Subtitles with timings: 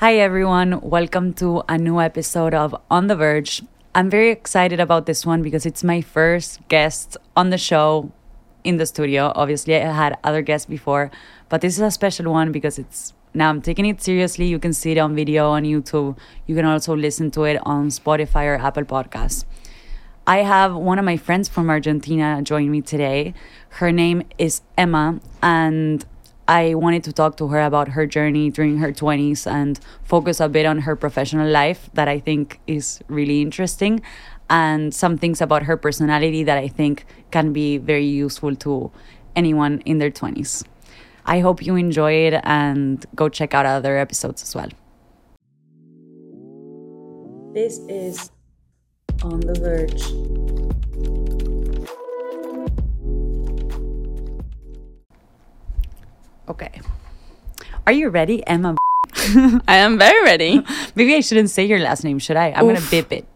[0.00, 0.80] Hi, everyone.
[0.80, 3.64] Welcome to a new episode of On the Verge.
[3.96, 8.12] I'm very excited about this one because it's my first guest on the show
[8.62, 9.32] in the studio.
[9.34, 11.10] Obviously, I had other guests before,
[11.48, 14.46] but this is a special one because it's now I'm taking it seriously.
[14.46, 16.16] You can see it on video on YouTube.
[16.46, 19.46] You can also listen to it on Spotify or Apple Podcasts.
[20.28, 23.34] I have one of my friends from Argentina join me today.
[23.80, 26.06] Her name is Emma, and
[26.48, 30.48] I wanted to talk to her about her journey during her 20s and focus a
[30.48, 34.00] bit on her professional life that I think is really interesting
[34.48, 38.90] and some things about her personality that I think can be very useful to
[39.36, 40.64] anyone in their 20s.
[41.26, 44.70] I hope you enjoy it and go check out other episodes as well.
[47.52, 48.30] This is
[49.22, 50.67] On the Verge.
[56.48, 56.80] Okay.
[57.86, 58.76] Are you ready, Emma?
[59.68, 60.62] I am very ready.
[60.94, 62.48] Maybe I shouldn't say your last name, should I?
[62.52, 62.90] I'm gonna Oof.
[62.90, 63.26] bip it.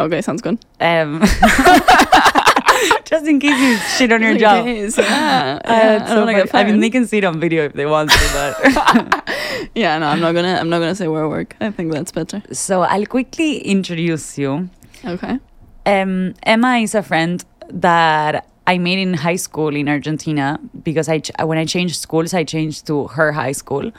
[0.00, 0.58] Okay, sounds good.
[0.80, 1.20] Um,
[3.04, 4.66] just in case you shit on your job.
[4.66, 6.50] Yeah, Uh, yeah, I so funny.
[6.52, 9.30] I mean, they can see it on video if they want to, but
[9.74, 10.54] Yeah, no, I'm not gonna.
[10.60, 11.56] I'm not gonna say where I work.
[11.60, 12.42] I think that's better.
[12.52, 14.68] so I'll quickly introduce you.
[15.04, 15.38] Okay.
[15.86, 21.18] Um, Emma is a friend that I made in high school in Argentina because I
[21.18, 23.92] ch- when I changed schools, I changed to her high school.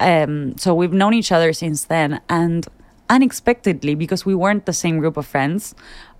[0.00, 2.66] Um, so we've known each other since then, and
[3.10, 5.74] unexpectedly, because we weren't the same group of friends,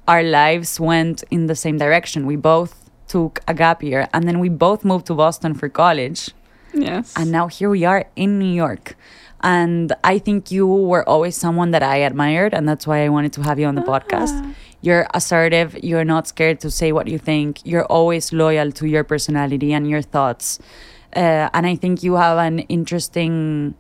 [0.06, 2.26] our lives went in the same direction.
[2.26, 6.30] We both took a gap year, and then we both moved to Boston for college.
[6.74, 7.14] Yes.
[7.16, 8.96] And now here we are in New York.
[9.40, 13.32] And I think you were always someone that I admired, and that's why I wanted
[13.34, 14.54] to have you on the podcast.
[14.80, 19.02] You're assertive, you're not scared to say what you think, you're always loyal to your
[19.04, 20.58] personality and your thoughts.
[21.16, 23.74] Uh, and I think you have an interesting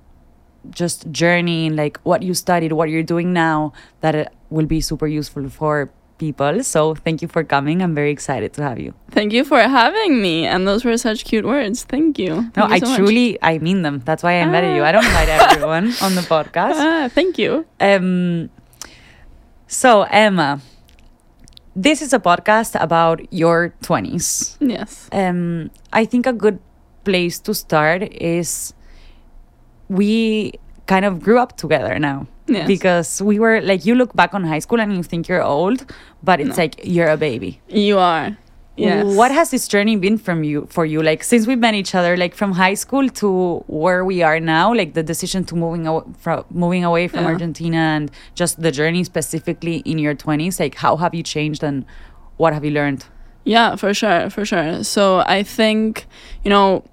[0.70, 5.06] just journey in like what you studied, what you're doing now that will be super
[5.06, 6.64] useful for people.
[6.64, 7.80] So thank you for coming.
[7.80, 8.92] I'm very excited to have you.
[9.12, 10.46] Thank you for having me.
[10.46, 11.84] And those were such cute words.
[11.84, 12.50] Thank you.
[12.56, 12.96] No, Thank you I so much.
[12.98, 14.02] truly I mean them.
[14.04, 14.82] That's why I invited you.
[14.82, 16.74] I don't invite everyone on the podcast.
[16.74, 17.64] Ah, thank you.
[17.78, 18.50] Um
[19.68, 20.60] so Emma,
[21.78, 24.56] this is a podcast about your 20s.
[24.60, 25.08] Yes.
[25.12, 26.58] Um I think a good
[27.04, 28.74] place to start is
[29.88, 30.52] we
[30.86, 32.26] kind of grew up together now.
[32.46, 32.66] Yes.
[32.66, 35.84] Because we were like you look back on high school and you think you're old,
[36.22, 36.62] but it's No.
[36.64, 37.60] like you're a baby.
[37.68, 38.36] You are.
[38.78, 39.16] Yes.
[39.16, 41.02] What has this journey been from you for you?
[41.02, 44.72] Like since we met each other, like from high school to where we are now,
[44.74, 47.30] like the decision to moving away from moving away from Yeah.
[47.32, 50.60] Argentina and just the journey specifically in your twenties.
[50.60, 51.84] Like how have you changed and
[52.36, 53.04] what have you learned?
[53.44, 54.84] Yeah, for sure, for sure.
[54.84, 56.06] So I think,
[56.44, 56.84] you know,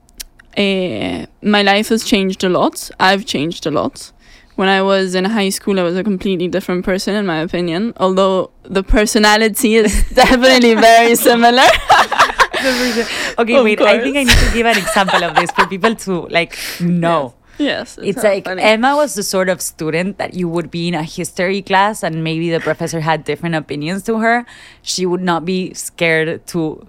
[0.58, 2.90] uh, my life has changed a lot.
[3.00, 4.12] I've changed a lot.
[4.56, 7.94] When I was in high school, I was a completely different person, in my opinion.
[7.98, 11.64] Although the personality is definitely very similar.
[13.38, 13.82] okay, Of wait.
[13.82, 17.34] I think I need to give an example of this for people to like know.
[17.58, 18.62] yes, It's so like funny.
[18.62, 22.24] Emma was the sort of student that you would be in a history class and
[22.24, 24.46] maybe the professor had different opinions to her.
[24.82, 26.88] She would not be scared to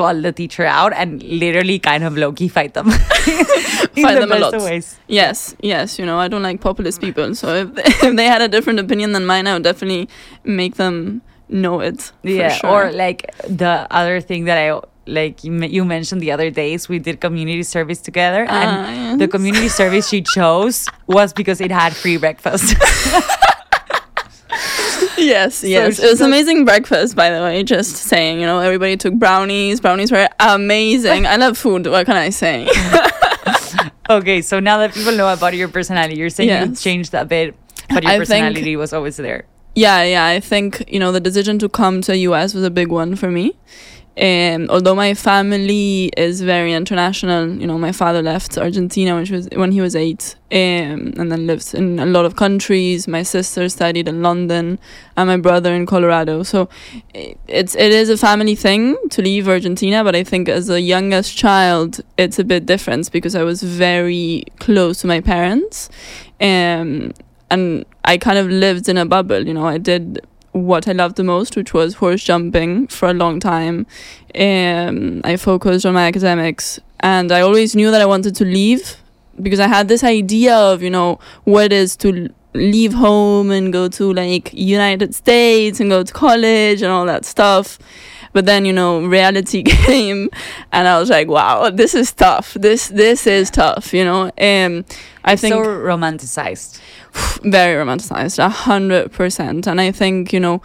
[0.00, 2.88] call the teacher out and literally kind of low key fight them.
[3.98, 4.52] in Fight the them a lot.
[4.68, 4.98] ways.
[5.20, 5.98] Yes, yes.
[5.98, 7.34] You know, I don't like populist people.
[7.34, 7.68] So if,
[8.08, 10.08] if they had a different opinion than mine, I would definitely
[10.44, 11.20] make them
[11.62, 12.00] know it.
[12.22, 12.52] for Yeah.
[12.60, 12.70] sure.
[12.70, 14.80] Or like the other thing that I
[15.20, 19.26] like you, you mentioned the other days we did community service together and Ah, the
[19.26, 22.76] community service she chose was because it had free breakfast.
[25.18, 25.96] Yes, yes.
[25.96, 27.62] she it was does- amazing breakfast, by the way.
[27.64, 29.80] Just saying, you know, everybody took brownies.
[29.80, 31.26] Brownies were amazing.
[31.26, 31.86] I love food.
[31.86, 32.68] What can I say?
[34.10, 36.82] Okay, so now that people know about your personality, you're saying you Yes.
[36.82, 37.54] changed a bit,
[37.90, 39.44] but your I think- personality was always there.
[39.74, 40.24] yeah, yeah.
[40.26, 43.30] I think you know the decision to come to US was a big one for
[43.30, 43.52] me.
[44.20, 49.34] Um, although my family is very international, you know, my father left Argentina when, she
[49.34, 53.06] was, when he was eight, um, and then lives in a lot of countries.
[53.06, 54.80] My sister studied in London,
[55.16, 56.42] and my brother in Colorado.
[56.42, 56.68] So
[57.14, 61.36] it's it is a family thing to leave Argentina, but I think as a youngest
[61.36, 65.90] child, it's a bit different because I was very close to my parents,
[66.40, 67.12] um,
[67.50, 69.46] and I kind of lived in a bubble.
[69.46, 70.26] You know, I did
[70.66, 73.86] what I loved the most, which was horse jumping for a long time.
[74.34, 78.96] Um, I focused on my academics, and I always knew that I wanted to leave
[79.40, 83.72] because I had this idea of you know what it is to leave home and
[83.72, 87.78] go to like United States and go to college and all that stuff.
[88.32, 90.28] But then you know reality came,
[90.72, 92.54] and I was like, wow, this is tough.
[92.54, 93.94] This this is tough.
[93.94, 94.84] You know, um,
[95.24, 96.80] I think so romanticized.
[97.44, 99.66] Very romanticized, a hundred percent.
[99.66, 100.62] And I think you know,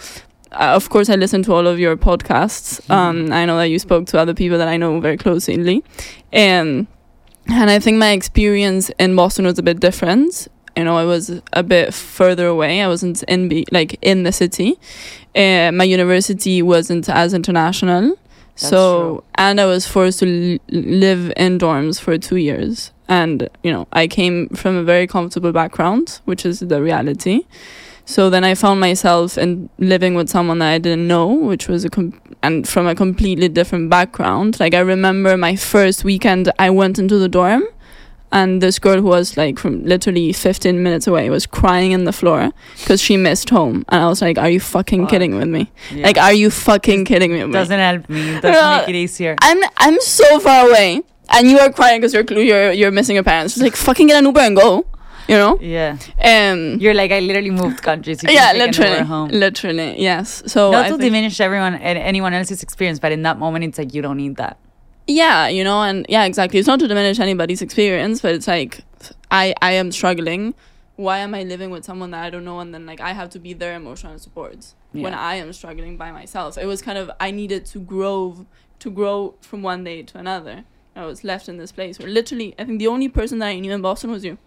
[0.52, 2.82] uh, of course, I listen to all of your podcasts.
[2.88, 2.94] Mhm.
[2.94, 5.84] Um, I know that you spoke to other people that I know very closely,
[6.32, 6.88] and
[7.48, 10.48] and I think my experience in Boston was a bit different.
[10.76, 12.82] You know, I was a bit further away.
[12.82, 14.80] I wasn't in be like in the city.
[15.36, 18.18] Uh, my university wasn't as international.
[18.56, 19.24] That's so true.
[19.36, 23.88] and I was forced to l- live in dorms for two years, and you know
[23.94, 27.42] I came from a very comfortable background, which is the reality.
[28.06, 31.86] So then I found myself in living with someone that I didn't know, which was
[31.86, 34.60] a com- and from a completely different background.
[34.60, 37.64] Like I remember my first weekend, I went into the dorm,
[38.34, 42.12] and this girl who was like from literally 15 minutes away was crying in the
[42.12, 45.10] floor because she missed home, and I was like, "Are you fucking Fuck.
[45.12, 45.72] kidding with me?
[45.92, 46.04] Yeah.
[46.08, 48.40] Like, are you fucking kidding me?" doesn't help me.
[48.42, 49.36] Doesn't make it easier.
[49.42, 51.04] I'm I'm so far away,
[51.34, 53.54] and you are crying because you're you're you're missing your parents.
[53.56, 54.86] Just like fucking get an Uber and go,
[55.28, 55.58] you know.
[55.62, 55.98] Yeah.
[56.24, 56.80] Um.
[56.80, 58.22] You're like I literally moved countries.
[58.24, 59.30] Yeah, take an Uber literally, home.
[59.30, 60.44] literally, yes.
[60.48, 63.78] So Not I to diminish everyone and anyone else's experience, but in that moment, it's
[63.78, 64.58] like you don't need that.
[65.08, 66.60] yeah, you know, and yeah, exactly.
[66.60, 68.82] It's not to diminish anybody's experience, but it's like
[69.32, 70.54] I I am struggling.
[70.96, 73.30] Why am I living with someone that I don't know, and then like I have
[73.32, 76.56] to be their emotional support when I am struggling by myself?
[76.58, 78.46] It was kind of I needed to grow
[78.80, 80.66] to grow from one day to another.
[80.96, 83.60] I was left in this place where literally I think the only person that I
[83.60, 84.38] knew in Boston was you.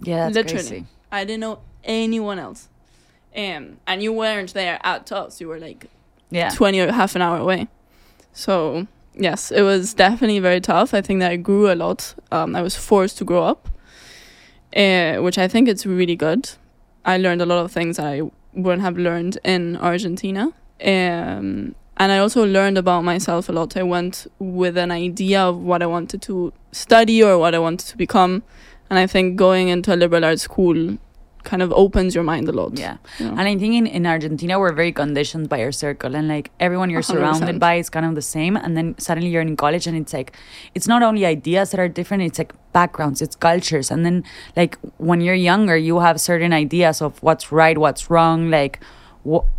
[0.00, 0.54] Yeah, that's Literally.
[0.68, 0.86] crazy.
[1.10, 2.68] I didn't know anyone else.
[3.36, 5.40] Um, and you weren't there at Tufts.
[5.40, 5.86] You were like
[6.30, 6.50] Yeah.
[6.50, 7.66] 20 or half an hour away.
[8.32, 10.94] So, yes, it was definitely very tough.
[10.94, 12.14] I think that I grew a lot.
[12.30, 13.68] Um, I was forced to grow up,
[14.76, 16.50] uh, which I think it's really good.
[17.04, 18.22] I learned a lot of things that I
[18.54, 20.52] wouldn't have learned in Argentina.
[20.84, 23.76] Um, and I also learned about myself a lot.
[23.76, 27.88] I went with an idea of what I wanted to study or what I wanted
[27.88, 28.44] to become.
[28.88, 30.98] And I think going into a liberal arts school
[31.42, 32.78] kind of opens your mind a lot.
[32.78, 32.98] Yeah.
[33.18, 33.32] you know?
[33.32, 36.14] And I think in, in Argentina, we're very conditioned by our circle.
[36.14, 37.04] And like everyone you're 100%.
[37.04, 38.56] surrounded by is kind of the same.
[38.56, 40.36] And then suddenly you're in college and it's like,
[40.74, 43.90] it's not only ideas that are different, it's like backgrounds, it's cultures.
[43.90, 44.24] And then
[44.56, 48.80] like when you're younger, you have certain ideas of what's right, what's wrong, like,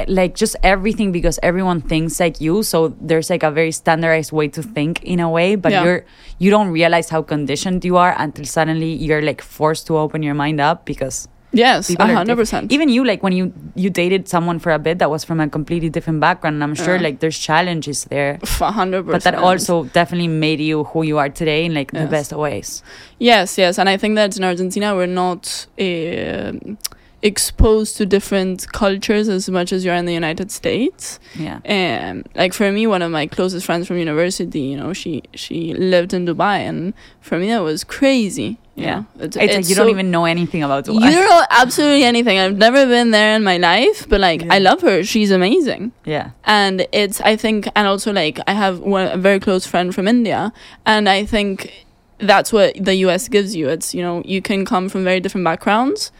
[0.07, 4.47] like just everything because everyone thinks like you so there's like a very standardized way
[4.47, 5.83] to think in a way but Yeah.
[5.83, 6.05] you're
[6.39, 10.33] you don't realize how conditioned you are until suddenly you're like forced to open your
[10.33, 12.71] mind up because yes, people 100%.
[12.71, 15.49] even you like when you you dated someone for a bit that was from a
[15.49, 17.01] completely different background and i'm sure Yeah.
[17.01, 21.29] like there's challenges there A hundred but that also definitely made you who you are
[21.29, 22.81] today in like the best of ways
[23.19, 26.77] yes, yes, and I think that in Argentina we're not um
[27.21, 31.19] exposed to different cultures as much as you're in the United States.
[31.35, 35.23] yeah Um, like for me, one of my closest friends from university, you know, she
[35.33, 38.57] she lived in Dubai, and for me that was crazy.
[38.75, 38.95] you Yeah.
[38.95, 39.05] know.
[39.25, 41.03] it's, it's, like you don't even know anything about Dubai.
[41.05, 42.39] You don't know absolutely anything.
[42.39, 45.03] I've never been there in my life, but like I love her.
[45.03, 49.39] She's amazing yeah and it's i think and also like i have one a very
[49.39, 50.51] close friend from india
[50.85, 51.85] and i think
[52.19, 55.45] that's what the us gives you it's you know you can come from very different
[55.45, 56.11] backgrounds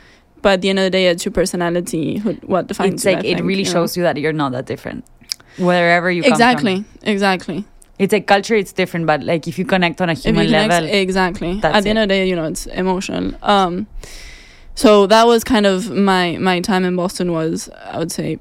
[0.42, 3.18] but at the end of the day it's your personality who, what defines it's like
[3.18, 3.72] I it think, really you know.
[3.74, 5.06] shows you that you're not that different
[5.58, 7.66] wherever you come exactly from exactly
[7.98, 10.90] it's like culture it's different but like if you connect on a human connect- level
[10.90, 12.04] exactly at the end it.
[12.04, 13.88] of the day you know it's emotional um
[14.76, 18.40] so that was kind of my my time in boston was i would say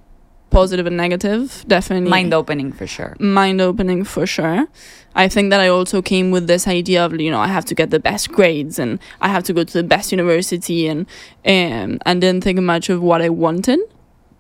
[0.51, 4.67] positive and negative definitely mind opening for sure mind opening for sure.
[5.15, 7.75] I think that I also came with this idea of you know I have to
[7.75, 11.01] get the best grades and I have to go to the best university and
[11.45, 13.81] um, and didn't think much of what I wanted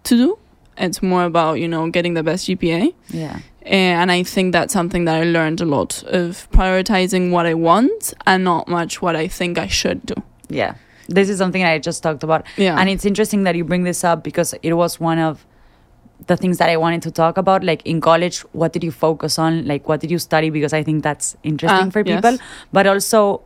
[0.04, 0.38] to do.
[0.76, 5.04] It's more about you know getting the best GPA, yeah and I think that's something
[5.06, 9.26] that I learned a lot of prioritizing what I want and not much what I
[9.28, 10.14] think I should do.
[10.48, 10.74] yeah
[11.10, 14.04] this is something i just talked about Yeah, And it's interesting that you bring this
[14.04, 15.46] up because it was one of
[16.26, 17.64] the things that I wanted to talk about.
[17.64, 19.66] Like in college, what did you focus on?
[19.66, 20.50] Like, what did you study?
[20.50, 22.16] Because I think that's interesting Ah, for yes.
[22.20, 22.38] people.
[22.72, 23.42] But also,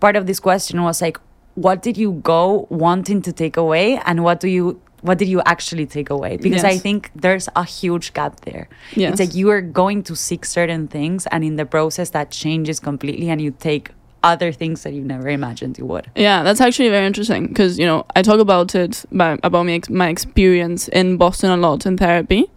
[0.00, 1.18] part of this question was like,
[1.54, 5.40] what did you go wanting to take away, and what do you what did you
[5.46, 6.36] actually take away?
[6.36, 8.68] Because I think there's a huge gap there.
[8.96, 9.12] yes.
[9.12, 12.80] It's like you are going to seek certain things, and in the process, that changes
[12.80, 13.90] completely, and you take
[14.22, 16.10] other things that you never imagined you would.
[16.16, 19.72] Yeah, that's actually very interesting because you know I talk about it by, about my
[19.72, 22.50] ex- my experience in Boston a lot in therapy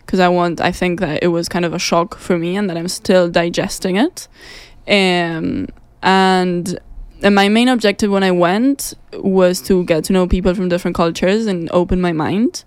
[0.00, 2.70] because I want I think that it was kind of a shock for me and
[2.70, 4.28] that I'm still digesting it,
[4.86, 5.68] um,
[6.02, 6.78] and
[7.22, 10.96] and my main objective when I went was to get to know people from different
[10.96, 12.64] cultures and open my mind,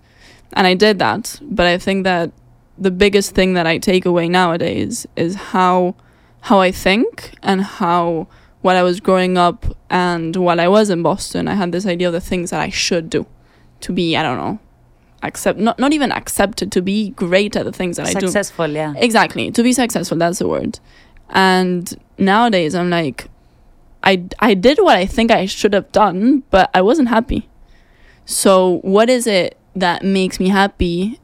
[0.52, 1.40] and I did that.
[1.42, 2.32] But I think that
[2.78, 5.94] the biggest thing that I take away nowadays is how
[6.42, 8.26] how I think and how
[8.62, 12.06] while I was growing up and while I was in Boston, I had this idea
[12.06, 13.26] of the things that I should do
[13.80, 14.58] to be, I don't know,
[15.22, 18.20] accept not not even accepted to be great at the things that I do.
[18.26, 18.94] Successful, yeah.
[18.96, 19.50] Exactly.
[19.50, 20.78] To be successful, that's the word.
[21.30, 23.28] And nowadays I'm like
[24.02, 27.48] I I did what I think I should have done, but I wasn't happy.
[28.24, 31.20] So what is it that makes me happy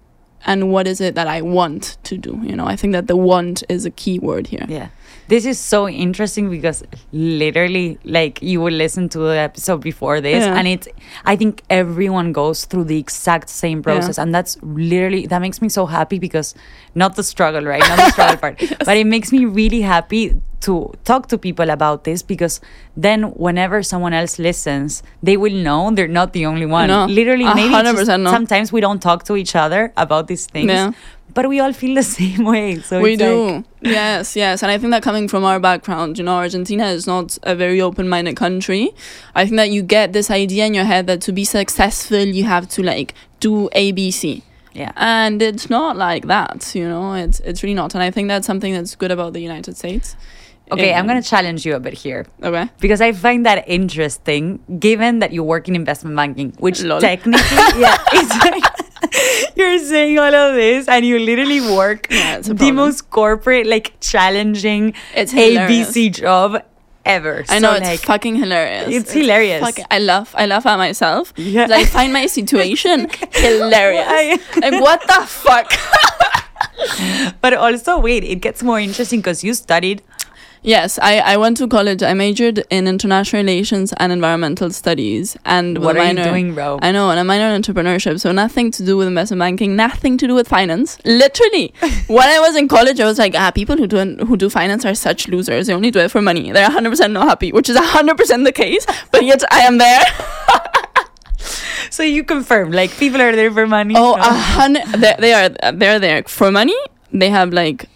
[0.46, 2.40] and what is it that I want to do?
[2.42, 4.66] You know, I think that the want is a key word here.
[4.68, 4.88] Yeah.
[5.28, 6.82] This is so interesting because
[7.12, 10.54] literally, like, you will listen to the episode before this, Yeah.
[10.56, 10.88] and it's,
[11.24, 14.18] I think everyone goes through the exact same process.
[14.18, 16.54] And that's literally, that makes me so happy because
[16.94, 17.80] not the struggle, right?
[17.80, 22.02] Not the struggle part, but it makes me really happy to talk to people about
[22.02, 22.60] this because
[22.96, 26.88] then whenever someone else listens, they will know they're not the only one.
[26.88, 28.30] No, Literally, maybe just no.
[28.30, 30.70] sometimes we don't talk to each other about these things.
[30.72, 30.92] Yeah.
[31.38, 32.80] But we all feel the same way.
[32.80, 33.64] So we it's like- do
[33.98, 37.38] yes yes and i think that coming from our background you know argentina is not
[37.52, 38.90] a very open-minded country
[39.36, 42.42] i think that you get this idea in your head that to be successful you
[42.54, 44.42] have to like do abc
[44.74, 44.90] yeah.
[44.96, 48.48] and it's not like that you know it's it's really not and i think that's
[48.48, 50.16] something that's good about the united states
[50.70, 53.58] Okay, I'm Um, going to challenge you a bit here okay because I find that
[53.66, 54.44] interesting
[54.78, 57.00] given that you work in investment banking, which Lol.
[57.00, 58.64] technically, yeah, it's like
[59.56, 64.94] you're saying all of this and you literally work Yeah, the most corporate, like challenging
[65.14, 65.90] It's hilarious.
[65.90, 66.62] ABC job
[67.04, 67.44] ever.
[67.48, 68.88] I know So, it's like, fucking hilarious.
[68.88, 69.60] It's hilarious.
[69.60, 70.34] Fuck, I laugh.
[70.36, 71.32] I laugh at myself.
[71.36, 71.66] Yeah.
[71.70, 74.40] I find my situation hilarious.
[74.56, 75.72] Like what the fuck?
[77.40, 80.02] But also, wait, it gets more interesting because you studied.
[80.62, 82.02] Yes, I, I went to college.
[82.02, 86.24] I majored in international relations and environmental studies, and with What a are you minor,
[86.30, 86.78] doing, bro?
[86.82, 88.20] I know, and a minor in entrepreneurship.
[88.20, 90.98] So nothing to do with investment banking, nothing to do with finance.
[91.04, 91.72] Literally,
[92.08, 94.84] when I was in college, I was like, ah, people who do who do finance
[94.84, 95.68] are such losers.
[95.68, 96.50] They only do it for money.
[96.52, 98.84] They're 100 percent not happy, which is 100 percent the case.
[99.12, 100.02] But yet I am there.
[101.90, 103.94] So you confirm, like, people are there for money.
[103.96, 104.20] Oh, No.
[104.20, 104.84] a hundred.
[104.88, 105.48] They, they are.
[105.72, 106.76] They're there for money.
[107.12, 107.86] They have like,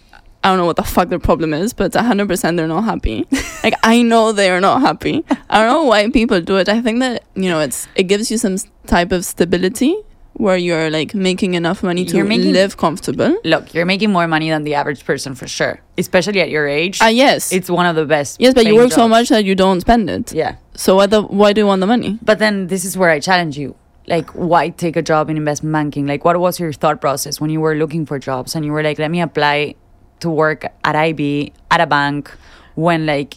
[0.43, 2.83] I don't know what the fuck their problem is, but a hundred percent they're not
[2.83, 3.25] happy.
[3.63, 5.23] like I know they are not happy.
[5.49, 6.67] I don't know why people do it.
[6.69, 8.57] I think that you know it's it gives you some
[8.87, 9.95] type of stability
[10.33, 13.37] where you're like making enough money to making- live comfortable.
[13.43, 16.99] Look, you're making more money than the average person for sure, especially at your age.
[17.01, 18.41] Ah yes, it's one of the best.
[18.41, 20.33] yes, but you work so much that you don't spend it.
[20.33, 20.55] Yeah.
[20.75, 22.19] So why the why do you want the money?
[22.21, 23.75] But then this is where I challenge you.
[24.05, 26.05] Like, why take a job in investment banking?
[26.07, 28.83] Like, what was your thought process when you were looking for jobs and you were
[28.83, 29.75] like, let me apply
[30.23, 32.31] to work at IB, at a bank,
[32.75, 33.35] when like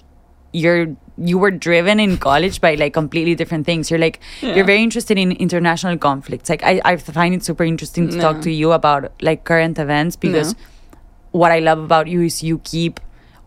[0.53, 0.87] you're
[1.19, 3.91] you were driven in college by like completely different things.
[3.91, 4.55] You're like Yeah.
[4.55, 6.51] you're very interested in international conflicts.
[6.51, 8.23] Like I, I find it super interesting to Yeah.
[8.23, 10.55] talk to you about like current events because
[11.33, 13.01] what I love about you is you keep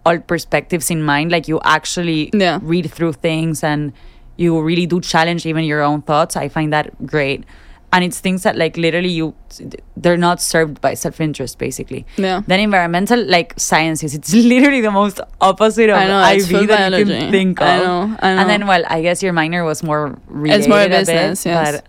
[0.05, 1.31] all perspectives in mind.
[1.31, 2.59] Like you actually Yeah.
[2.63, 3.93] read through things and
[4.37, 6.35] you really do challenge even your own thoughts.
[6.35, 7.43] I find that great.
[7.91, 9.33] And it's things that like literally you
[9.97, 12.05] they're not served by self interest basically.
[12.17, 12.43] Yeah.
[12.45, 16.67] Then environmental like sciences, it's literally the most opposite of I know, IB that you
[16.67, 17.05] biology.
[17.19, 17.67] can think of.
[17.67, 18.41] I know, I know.
[18.41, 21.45] And then well, I guess your minor was more related It's more a bit, business,
[21.45, 21.81] yes.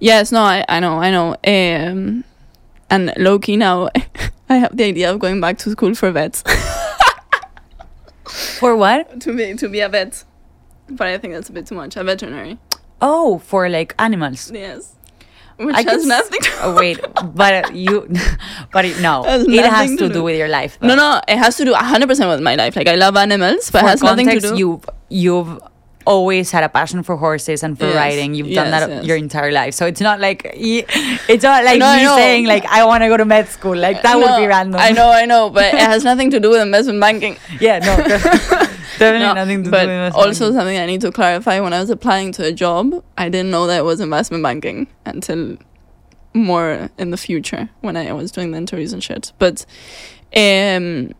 [0.00, 1.36] Yes, no, I, I know, I know.
[1.46, 2.24] Um,
[2.90, 3.90] and low key now,
[4.48, 6.42] I have the idea of going back to school for vets.
[8.58, 9.20] for what?
[9.20, 10.24] to be to be a vet,
[10.88, 11.96] but I think that's a bit too much.
[11.96, 12.58] A veterinary.
[13.00, 14.50] Oh, for like animals.
[14.50, 14.96] Yes.
[15.58, 16.40] Which I has nothing.
[16.44, 16.98] s- oh, wait,
[17.34, 18.08] but uh, you,
[18.72, 20.78] but it, no, Has it has to to do do- with your life.
[20.80, 20.96] no, though.
[20.96, 22.74] no, it has to do hundred percent with my life.
[22.76, 24.58] Like I love animals, but it For has nothing to context, do.
[24.58, 25.60] You've you've
[26.04, 28.34] always had a passion for horses and for Yes, riding.
[28.34, 29.04] You've done that yes.
[29.06, 32.84] your entire life, so it's not like it's not like I me saying like I
[32.84, 33.76] want to go to med school.
[33.76, 34.80] Like that would be random.
[34.80, 37.36] I know, I know, but it has nothing to do with investment banking.
[37.60, 37.94] Yeah, no,
[39.02, 41.60] definitely No, nothing to but do with also something I need to clarify.
[41.60, 44.86] When I was applying to a job, I didn't know that it was investment banking
[45.04, 45.56] until
[46.34, 49.32] more in the future when I was doing the interviews and shit.
[49.38, 49.66] But
[50.34, 51.12] um,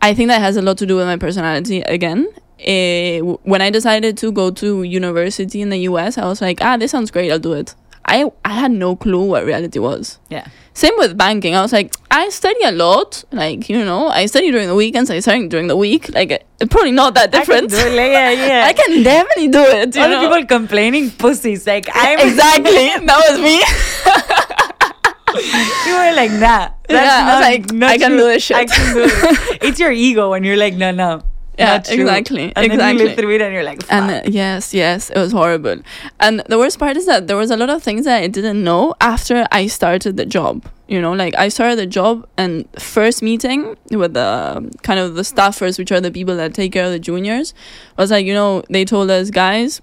[0.00, 2.28] I think that has a lot to do with my personality again.
[2.60, 6.76] Uh, when I decided to go to university in the US, I was like, ah,
[6.76, 7.74] this sounds great, I'll do it.
[8.06, 10.18] I, I had no clue what reality was.
[10.28, 10.46] Yeah.
[10.74, 11.54] Same with banking.
[11.54, 13.24] I was like, I study a lot.
[13.30, 16.12] Like, you know, I study during the weekends, I study during the week.
[16.12, 17.70] Like, it's probably not that I can different.
[17.70, 18.66] do it, yeah, yeah.
[18.68, 19.96] I can definitely do it.
[19.96, 20.20] All know?
[20.20, 21.66] the people complaining, pussies.
[21.66, 22.72] Like I'm exactly.
[23.06, 23.62] that was me.
[25.86, 26.70] You were like, nah.
[26.88, 28.56] That's Yeah, I was not, like, not I can do this shit.
[28.56, 29.58] I can do it.
[29.62, 31.22] it's your ego when you're like, no, no.
[31.58, 33.04] Yeah, exactly, And then you exactly.
[33.04, 35.76] live through it and you're like, And uh, yes, yes, it was horrible.
[36.18, 38.62] And the worst part is that there was a lot of things that I didn't
[38.64, 40.66] know after I started the job.
[40.88, 45.22] You know, like I started the job and first meeting with the kind of the
[45.22, 47.54] staffers, which are the people that take care of the juniors,
[47.96, 49.80] was like, you know, they told us guys.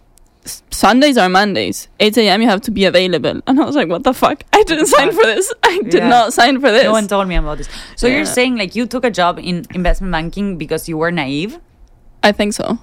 [0.72, 1.88] Sundays are Mondays.
[2.00, 2.42] 8 a.m.
[2.42, 3.42] You have to be available.
[3.46, 4.44] And I was like, what the fuck?
[4.54, 5.54] I didn't sign for this.
[5.64, 6.10] I did Yeah.
[6.10, 6.84] not sign for this.
[6.84, 7.70] no one told me about this.
[7.96, 8.16] So Yeah.
[8.18, 11.60] you're saying like you took a job in investment banking because you were naive?
[12.24, 12.80] I think so.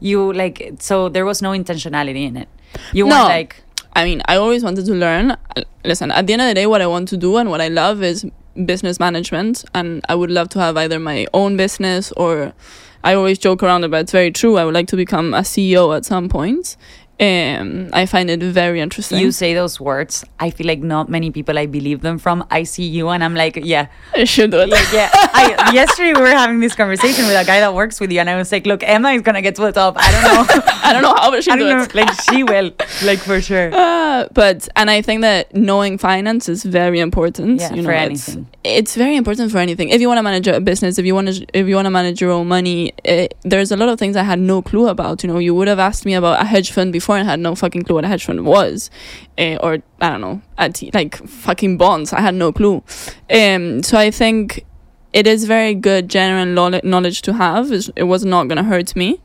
[0.00, 2.48] You like so there was no intentionality in it.
[2.92, 3.16] You No.
[3.16, 3.62] weren't like
[3.94, 5.36] I mean, I always wanted to learn.
[5.84, 7.68] Listen, at the end of the day, what I want to do and what I
[7.68, 8.24] love is
[8.64, 9.64] business management.
[9.74, 12.52] And I would love to have either my own business or
[13.02, 14.56] I always joke around about it's very true.
[14.56, 16.76] I would like to become a CEO at some point.
[17.20, 19.18] Um, I find it very interesting.
[19.18, 20.24] you say those words.
[20.38, 22.46] I feel like not many people I believe them from.
[22.50, 23.88] I see you and I'm like, yeah.
[24.14, 24.70] I should do it.
[24.70, 25.10] Like, yeah.
[25.12, 28.30] I, yesterday we were having this conversation with a guy that works with you and
[28.30, 29.96] I was like, look, Emma is gonna get to the top.
[29.98, 30.62] I don't know.
[30.82, 31.94] I don't know how, but she I do it.
[31.94, 32.72] Like she will.
[33.04, 33.70] Like for sure.
[34.10, 37.60] Uh, but and I think that knowing finance is very important.
[37.60, 38.48] Yeah, you know, for it's, anything.
[38.64, 39.90] it's very important for anything.
[39.90, 41.90] If you want to manage a business, if you want to, if you want to
[41.90, 45.22] manage your own money, it, there's a lot of things I had no clue about.
[45.22, 47.54] You know, you would have asked me about a hedge fund before and had no
[47.54, 48.90] fucking clue what a hedge fund was,
[49.38, 52.12] uh, or I don't know, at like fucking bonds.
[52.12, 52.82] I had no clue.
[53.30, 54.64] Um, so I think
[55.12, 57.72] it is very good general knowle- knowledge to have.
[57.72, 59.20] It was not gonna hurt me.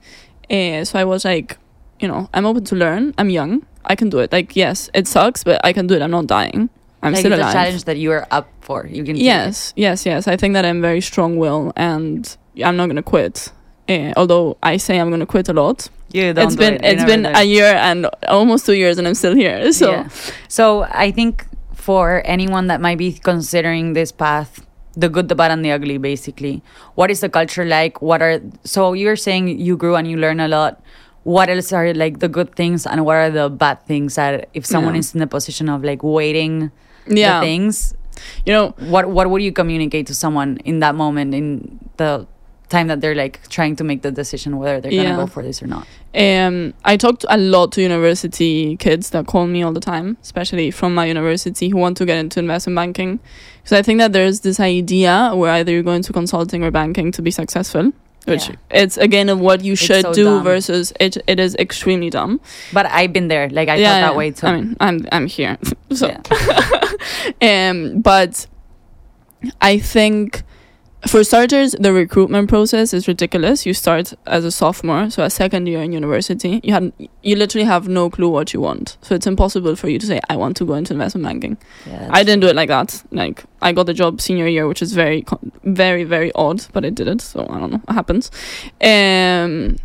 [0.50, 1.58] Uh, so I was like,
[2.00, 3.14] you know, I'm open to learn.
[3.18, 3.66] I'm young.
[3.86, 4.32] I can do it.
[4.32, 6.02] Like, yes, it sucks, but I can do it.
[6.02, 6.70] I'm not dying.
[7.04, 7.52] I'm like still it's alive.
[7.52, 8.88] a challenge that you are up for.
[8.88, 9.16] You can.
[9.16, 10.28] Yes, yes, yes.
[10.28, 13.52] I think that I'm very strong will and I'm not gonna quit.
[13.88, 15.90] Uh, although I say I'm gonna quit a lot.
[16.16, 16.46] You don't.
[16.46, 16.86] it's do been it.
[16.92, 19.72] It's been a year and almost two years and I'm still here.
[19.82, 20.08] So Yeah.
[20.48, 20.66] So
[21.06, 24.66] I think for anyone that might be considering this path,
[24.98, 26.64] the good, the bad, and the ugly, basically,
[26.96, 28.02] what is the culture like?
[28.02, 30.80] What are so you're saying you grew and you learn a lot.
[31.28, 34.64] What else are like the good things and what are the bad things that if
[34.66, 35.00] someone Yeah.
[35.04, 36.72] is in the position of like waiting
[37.10, 37.94] yeah, the things,
[38.46, 42.26] you know, what what would you communicate to someone in that moment in the
[42.70, 45.04] time that they're like trying to make the decision whether they're Yeah.
[45.04, 45.86] gonna go for this or not?
[46.16, 50.72] um, I talked a lot to university kids that call me all the time, especially
[50.72, 53.20] from my university who want to get into investment banking.
[53.64, 57.12] Because I think that there's this idea where either you're going to consulting or banking
[57.14, 57.92] to be successful.
[58.26, 58.56] Which Yeah.
[58.72, 60.44] it's again of what you should so do dumb.
[60.44, 61.16] versus it.
[61.28, 62.40] It is extremely dumb.
[62.74, 63.50] But I've been there.
[63.50, 64.48] Like I felt that way too.
[64.48, 65.58] I mean, I'm I'm here.
[65.94, 66.22] so, Yeah.
[67.70, 68.48] um, but
[69.62, 70.42] I think
[71.08, 73.66] for starters, the recruitment process is ridiculous.
[73.66, 76.60] You start as a sophomore, so a second year in university.
[76.64, 80.00] You had you literally have no clue what you want, so it's impossible for you
[80.00, 81.58] to say I want to go into investment banking.
[81.86, 83.04] Yeah, I didn't do it like that.
[83.12, 85.24] Like I got the job senior year, which is very,
[85.64, 87.22] very, very odd, but I did it.
[87.22, 87.82] So I don't know.
[87.88, 88.32] It happens.
[88.82, 89.78] Um,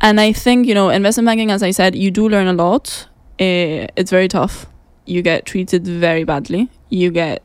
[0.00, 3.08] and I think you know investment banking, as I said, you do learn a lot.
[3.40, 4.66] Uh, it's very tough.
[5.06, 6.70] You get treated very badly.
[6.88, 7.42] You get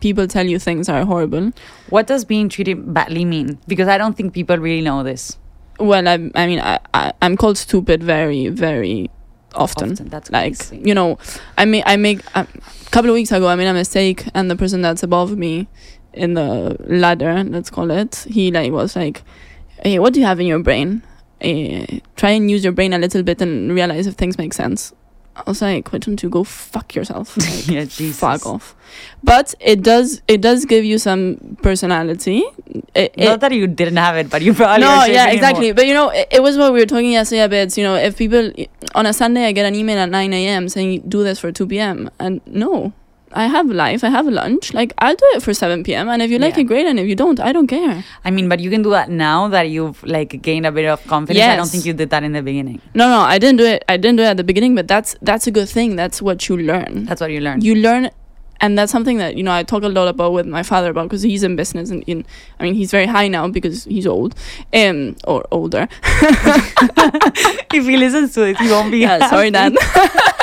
[0.00, 1.52] people tell you things are horrible.
[1.88, 3.58] What does being treated badly mean?
[3.66, 5.38] Because I don't think people really know this.
[5.78, 9.10] Well, I, I mean, I, I, I'm called stupid very, very
[9.54, 9.92] often.
[9.92, 10.82] Often, that's like crazy.
[10.84, 11.18] you know
[11.56, 12.46] i make i make a
[12.90, 15.66] couple of weeks ago i made a mistake and the person that's above me
[16.12, 19.22] in the ladder let's call it he like was like
[19.82, 21.02] hey what do you have in your brain
[21.42, 24.92] uh, try and use your brain a little bit and realize if things make sense
[25.38, 28.18] i was like why don't go fuck yourself Like, yeah, Jesus.
[28.18, 28.74] fuck off
[29.22, 32.42] but it does it does give you some personality
[32.94, 35.66] it, it, Not that you didn't have it, but you probably no, yeah, exactly.
[35.66, 35.74] more.
[35.74, 37.76] But you know, it, it was what we were talking yesterday about.
[37.76, 38.50] You know, if people
[38.94, 40.68] on a Sunday, I get an email at nine a.m.
[40.68, 42.10] saying do this for two p.m.
[42.18, 42.92] and no,
[43.32, 44.72] I have life, I have lunch.
[44.74, 46.08] Like I'll do it for seven p.m.
[46.08, 46.60] And if you like Yeah.
[46.62, 46.86] it, great.
[46.86, 48.04] And if you don't, I don't care.
[48.24, 51.04] I mean, but you can do that now that you've like gained a bit of
[51.06, 51.44] confidence.
[51.44, 52.80] I don't think you did that in the beginning.
[52.94, 53.84] No, no, I didn't do it.
[53.88, 55.96] I didn't do it at the beginning, but that's that's a good thing.
[55.96, 57.04] That's what you learn.
[57.04, 57.60] That's what you learn.
[57.60, 58.10] you learn
[58.60, 61.04] and that's something that you know I talk a lot about with my father about
[61.04, 62.24] because he's in business and in
[62.58, 64.34] I mean he's very high now because he's old
[64.74, 65.86] um or older
[67.72, 68.98] if he listens to it, he won't be.
[68.98, 69.76] yeah, sorry, happy.
[69.76, 70.34] Dad.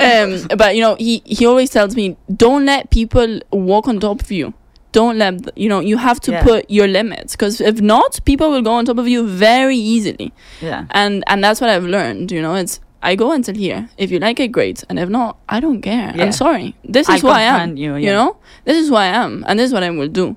[0.00, 4.20] um, but you know, he he always tells me, don't let people walk on top
[4.22, 4.52] of you.
[4.92, 5.80] Don't let th- you know.
[5.80, 6.42] You have to Yeah.
[6.42, 10.32] put your limits because if not, people will go on top of you very easily.
[10.62, 10.86] Yeah.
[10.90, 12.32] And and that's what I've learned.
[12.32, 13.88] You know, it's I go until here.
[13.98, 14.84] If you like it, great.
[14.88, 16.12] And if not, I don't care.
[16.16, 16.24] Yeah.
[16.24, 16.74] I'm sorry.
[16.82, 17.76] This I is who I am.
[17.76, 20.36] you, You know, this is who I am, and this is what I will do.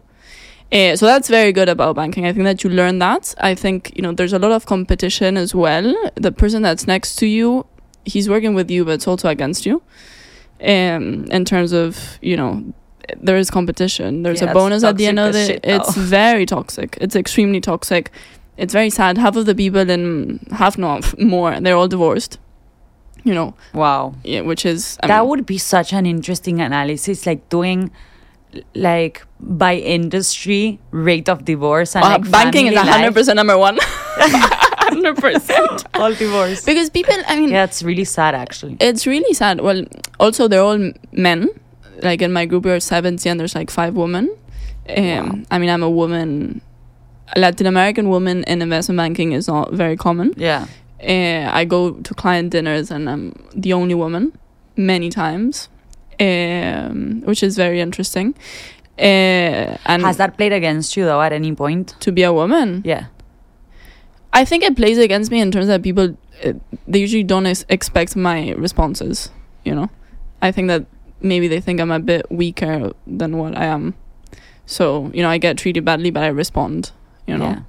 [0.71, 2.25] Uh, so that's very good about banking.
[2.27, 3.33] I think that you learn that.
[3.39, 5.95] I think you know there's a lot of competition as well.
[6.15, 7.65] The person that's next to you,
[8.05, 9.81] he's working with you, but it's also against you.
[10.61, 12.63] Um, in terms of you know,
[13.21, 14.23] there is competition.
[14.23, 15.47] There's Yeah, a bonus at the end of it.
[15.47, 15.59] shit.
[15.63, 16.97] It's very toxic.
[17.01, 18.11] It's extremely toxic.
[18.57, 19.17] It's very sad.
[19.17, 22.39] Half of the people in half not more, they're all divorced.
[23.23, 24.15] You know, Wow.
[24.23, 27.91] yeah, which is I that mean, would be such an interesting analysis, like doing
[28.75, 33.13] like by industry rate of divorce and uh, like banking is family hundred life.
[33.13, 33.77] percent number one.
[34.89, 35.85] Hundred percent.
[35.95, 36.65] all divorced.
[36.65, 38.77] Because people, I mean, Yeah, it's really sad actually.
[38.79, 39.61] it's really sad.
[39.61, 39.85] Well,
[40.19, 41.49] also they're all men.
[42.01, 44.29] Like in my group, we're seventy, and there's like five women.
[44.87, 45.35] Um, Wow.
[45.51, 46.61] I mean, I'm a woman.
[47.35, 50.33] A Latin American woman in investment banking is not very common.
[50.37, 50.65] Yeah.
[51.01, 54.31] Uh, I go to client dinners, and I'm the only woman
[54.75, 55.69] many times,
[56.19, 58.33] um, which is very interesting.
[58.97, 61.95] Uh, and Has that played against you though at any point?
[61.99, 63.05] to be a woman, Yeah.
[64.33, 66.53] I think it plays against me in terms that people uh,
[66.87, 69.29] they usually don't ex- expect my responses.
[69.65, 69.89] You know,
[70.41, 70.85] I think that
[71.21, 73.95] maybe they think I'm a bit weaker than what I am.
[74.65, 76.91] So you know, I get treated badly, but I respond.
[77.27, 77.59] You know, Yeah.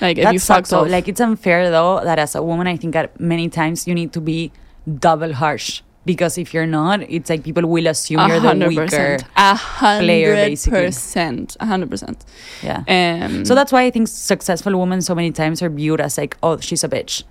[0.00, 0.80] like if you sucks though.
[0.80, 3.94] off, Like it's unfair though that as a woman I think that many times you
[3.94, 4.52] need to be
[4.98, 5.82] double harsh.
[6.04, 8.82] Because if you're not, it's like people will assume you're the weaker.
[8.86, 10.86] percent, a player, hundred basically.
[10.86, 12.24] percent, a hundred percent.
[12.62, 12.82] Yeah.
[12.88, 16.36] Um, So that's why I think successful women so many times are viewed as like,
[16.42, 17.24] oh, she's a bitch,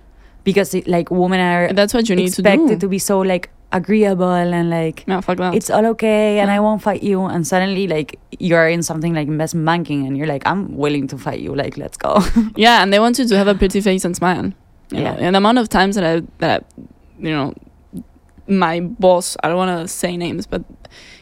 [0.44, 2.78] because it, like women are that's what you need to expected do.
[2.78, 5.54] to, be so like agreeable and like that.
[5.54, 6.56] it's all okay and Yeah.
[6.56, 7.22] I won't fight you.
[7.24, 11.18] And suddenly like you're in something like investment banking and you're like, I'm willing to
[11.18, 11.52] fight you.
[11.54, 12.22] Like let's go.
[12.56, 14.52] Yeah, and they want you to have a pretty face and smile.
[14.90, 15.02] Yeah.
[15.02, 15.16] know?
[15.18, 16.82] And the amount of times that I that I,
[17.26, 17.54] you know,
[18.48, 20.62] my boss, I don't want to say names, but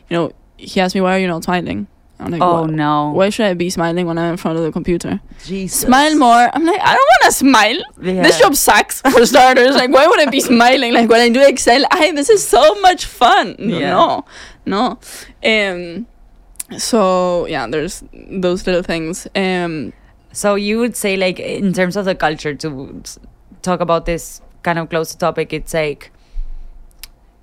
[0.08, 1.86] you know, he asked me why are you not smiling?
[2.18, 4.64] I'm like, oh "Why- no, Why should I be smiling when I'm in front of
[4.64, 5.20] the computer?
[5.44, 5.80] Jesus.
[5.82, 6.48] Smile more.
[6.54, 7.78] I'm like, I don't want to smile.
[8.00, 8.22] Yeah.
[8.22, 9.74] This job sucks for starters.
[9.74, 10.94] like, why would I be smiling?
[10.94, 13.54] Like when I do Excel, I this is so much fun.
[13.58, 13.90] Yeah.
[13.90, 14.24] No,
[14.64, 14.98] no.
[15.44, 16.06] Um.
[16.78, 19.26] So yeah, there's those little things.
[19.36, 19.92] Um.
[20.32, 23.02] So you would say like in terms of the culture to
[23.62, 26.10] talk about this kind of close topic, it's like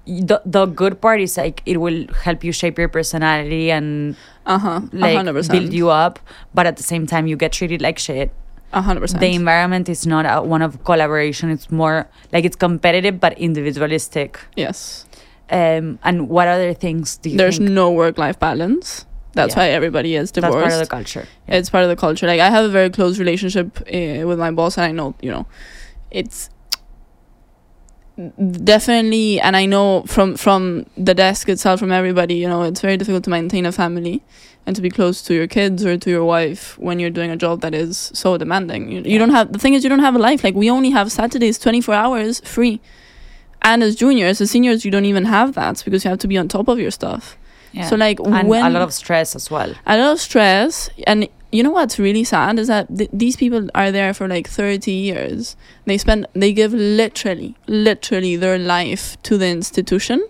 [0.05, 4.59] the the good part is like it will help you shape your personality and Uh
[4.59, 4.81] huh.
[4.91, 6.19] like hundred build you up,
[6.53, 8.31] but at the same time you get treated like shit.
[8.73, 9.21] A hundred percent.
[9.21, 14.39] The environment is not a, one of collaboration; it's more like it's competitive but individualistic.
[14.57, 15.05] Yes.
[15.49, 19.05] Um, and what other things do you There's think no work life balance.
[19.33, 19.59] That's Yeah.
[19.63, 20.53] why everybody is divorced.
[20.55, 21.27] that's part of the culture?
[21.47, 21.55] Yeah.
[21.57, 22.27] It's part of the culture.
[22.27, 25.31] Like I have a very close relationship uh, with my boss, and I know you
[25.31, 25.45] know,
[26.11, 26.49] it's
[28.63, 32.97] definitely, and I know from from the desk itself, from everybody, you know, it's very
[32.97, 34.23] difficult to maintain a family
[34.65, 37.35] and to be close to your kids or to your wife when you're doing a
[37.35, 38.91] job that is so demanding.
[38.91, 40.43] You, you don't have the thing is you don't have a life.
[40.43, 42.79] Like we only have Saturdays, twenty four hours free.
[43.61, 46.37] And as juniors, as seniors, you don't even have that because you have to be
[46.37, 47.37] on top of your stuff.
[47.71, 47.87] Yeah.
[47.89, 49.73] So like and when a lot of stress as well.
[49.85, 53.69] a lot of stress and you know what's really sad is that th- these people
[53.75, 55.55] are there for like 30 years.
[55.85, 60.27] They spend they give literally literally their life to the institution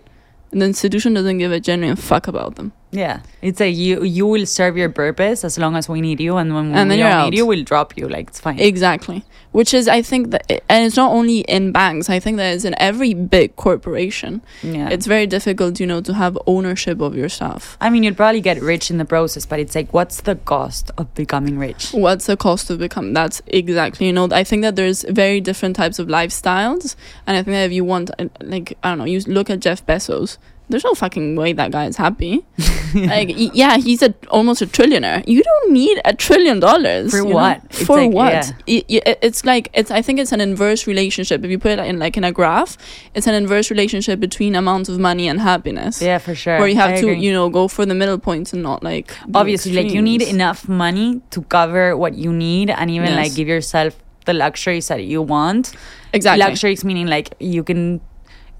[0.52, 4.04] and the institution doesn't give a genuine fuck about them Yeah, it's a you.
[4.04, 6.96] You will serve your purpose as long as we need you, and when And we
[6.96, 7.30] then you're don't out.
[7.30, 8.08] need you, we'll drop you.
[8.08, 8.58] Like it's fine.
[8.58, 9.24] exactly
[9.58, 12.64] which is i think that and it's not only in banks i think that it's
[12.64, 17.28] in every big corporation yeah, it's very difficult you know to have ownership of your
[17.28, 20.34] stuff I mean, you'd probably get rich in the process, but it's like, what's the
[20.34, 21.90] cost of becoming rich?
[21.92, 25.76] what's the cost of become that's exactly you know i think that there's very different
[25.76, 29.04] types of lifestyles and i think that if you want uh, like i don't know
[29.14, 30.36] you look at jeff bezos
[30.68, 32.44] there's no fucking way that guy is happy
[32.94, 37.24] like y- yeah he's a almost a trillionaire you don't need a trillion dollars For
[37.24, 37.72] what?
[37.72, 38.80] For like, what yeah.
[38.88, 41.98] It- it's like it's i think it's an inverse relationship if you put it in
[41.98, 42.76] like in a graph
[43.14, 46.58] it's an inverse relationship between amount of money and happiness Yeah, for sure.
[46.58, 47.20] where you have I to agree.
[47.20, 50.68] you know go for the middle points and not like obviously, like you need enough
[50.68, 53.16] money to cover what you need, and even Yes.
[53.16, 55.72] like give yourself the luxuries that you want.
[56.14, 58.00] exactly Luxuries meaning like you can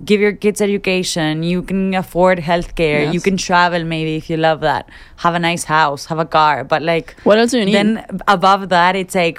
[0.04, 4.60] give your kids education, you can afford healthcare, you can travel maybe if you love
[4.60, 7.74] that, have a nice house, have a car, but like what else do you need
[7.74, 9.38] then above that it's like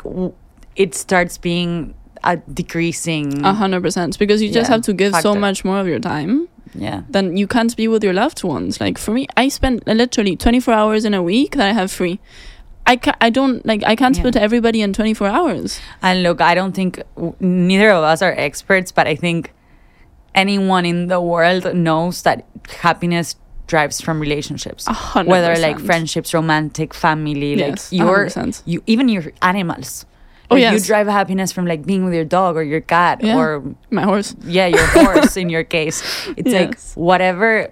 [0.75, 4.17] it starts being a decreasing A hundred percent.
[4.19, 6.47] Because you just Yeah, have to give so much more of your time.
[6.73, 8.81] yeah Then you can't be with your loved ones.
[8.81, 11.91] Like for me, I spend literally twenty four hours in a week that I have
[11.91, 12.19] free.
[12.87, 14.21] I ca- I don't like I can't Yeah.
[14.23, 15.79] split everybody in twenty four hours.
[16.01, 19.51] and look i don't think w- neither of us are experts but i think
[20.35, 22.45] anyone in the world knows that
[22.81, 23.35] happiness
[23.67, 28.61] drives from relationships A hundred whether like friendships romantic family Yes, like your percent.
[28.65, 30.05] you even your animals
[30.51, 30.73] Oh, Like, yes.
[30.75, 33.35] you drive happiness from like being with your dog or your cat Yeah.
[33.39, 34.35] or My horse.
[34.45, 36.03] yeah your horse in your case
[36.37, 37.71] it's like whatever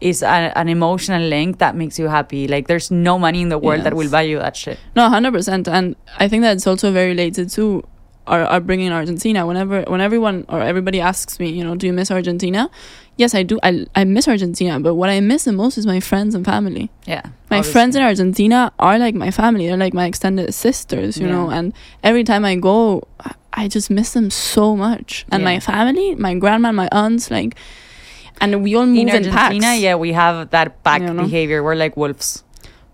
[0.00, 2.48] is a, an emotional link that makes you happy.
[2.48, 4.78] Like there's no money in the world that will buy you that shit.
[4.96, 7.84] No, hundred percent, and I think that's also very related to
[8.30, 9.44] our upbringing in Argentina.
[9.46, 12.70] Whenever when everyone or everybody asks me, you know, do you miss Argentina?
[13.16, 13.58] Yes, I do.
[13.62, 16.88] I I miss Argentina, but what I miss the most is my friends and family.
[17.06, 17.22] Yeah.
[17.50, 19.66] My friends in Argentina are like my family.
[19.66, 21.50] They're like my extended sisters, you know.
[21.50, 25.26] And every time I go, I- I just miss them so much.
[25.32, 25.50] And Yeah.
[25.52, 27.56] my family, my grandma, my aunts, like,
[28.40, 29.80] and we all move in in, packs.
[29.86, 31.24] yeah, we have that pack You know?
[31.24, 31.62] behavior.
[31.62, 32.44] We're like wolves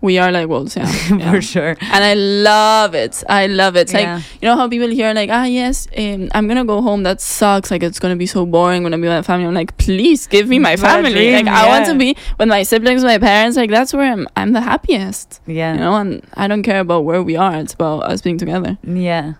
[0.01, 0.85] we are like wolves, yeah.
[1.15, 1.31] yeah.
[1.31, 1.75] for sure.
[1.81, 3.23] and I love it.
[3.27, 3.81] I love it.
[3.81, 4.15] It's Yeah.
[4.15, 7.03] like you know how people here are like, ah, yes, um, I'm gonna go home.
[7.03, 7.71] That sucks.
[7.71, 9.47] Like it's gonna be so boring when I be with my family.
[9.47, 11.11] I'm like, please give me my family.
[11.11, 13.57] dream, like I want to be with my siblings, my parents.
[13.57, 14.27] Like that's where I'm.
[14.35, 15.41] I'm the happiest.
[15.47, 15.73] Yeah.
[15.73, 17.55] You know, and I don't care about where we are.
[17.55, 18.77] It's about us being together.
[18.83, 19.33] Yeah.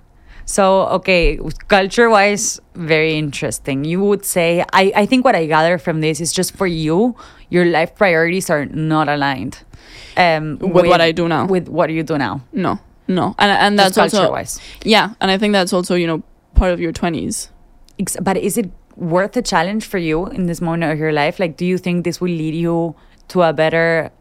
[0.50, 3.84] So, okay, culture wise, very interesting.
[3.84, 7.18] You would say, I, I think what I gather from this is just for you,
[7.50, 9.64] your life priorities are not aligned
[10.18, 11.46] um, With what I do now.
[11.48, 12.42] With what you do now.
[12.54, 14.60] No, no, and and that's also wise.
[14.84, 16.24] yeah, and I think that's also you know
[16.56, 17.50] part of your twenties.
[18.00, 21.40] Ex- But is it worth a challenge for you in this moment of your life?
[21.40, 22.96] Like, do you think this will lead you
[23.30, 24.12] to a better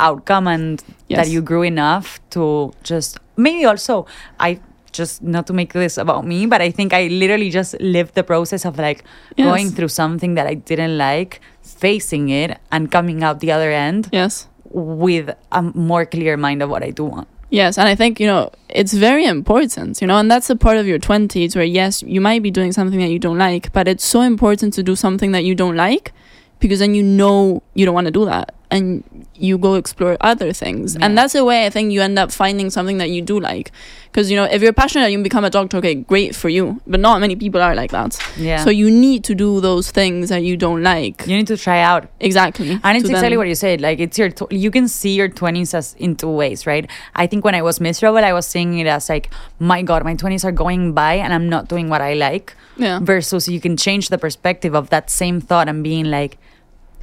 [0.00, 4.06] outcome and that you grew enough to just maybe also,
[4.40, 4.58] I
[4.92, 8.22] just not to make this about me, but I think I literally just lived the
[8.24, 9.04] process of like
[9.36, 9.46] Yes.
[9.46, 14.08] going through something that I didn't like, facing it, and coming out the other end
[14.12, 14.48] Yes.
[14.74, 17.28] With a more clear mind of what I do want.
[17.50, 20.76] Yes, and I think you know it's very important, you know, and that's a part
[20.76, 23.86] of your twenties where yes, you might be doing something that you don't like, but
[23.86, 26.12] it's so important to do something that you don't like
[26.58, 30.52] because then you know you don't want to do that and you go explore other
[30.52, 31.04] things, Yeah.
[31.06, 33.70] and that's the way I think you end up finding something that you do like,
[34.10, 35.76] because you know if you're passionate, you become a doctor.
[35.78, 38.18] Okay, great for you, but not many people are like that.
[38.36, 38.62] Yeah.
[38.64, 41.26] So you need to do those things that you don't like.
[41.26, 43.80] you need to try out Exactly, And it's exactly then- what you said.
[43.80, 46.88] Like it's your, tw- you can see your twenties as in two ways, right?
[47.14, 50.14] I think when I was miserable, I was seeing it as like, my God, my
[50.14, 52.54] twenties are going by, and I'm not doing what I like.
[52.76, 52.98] Yeah.
[53.02, 56.38] Versus you can change the perspective of that same thought and being like,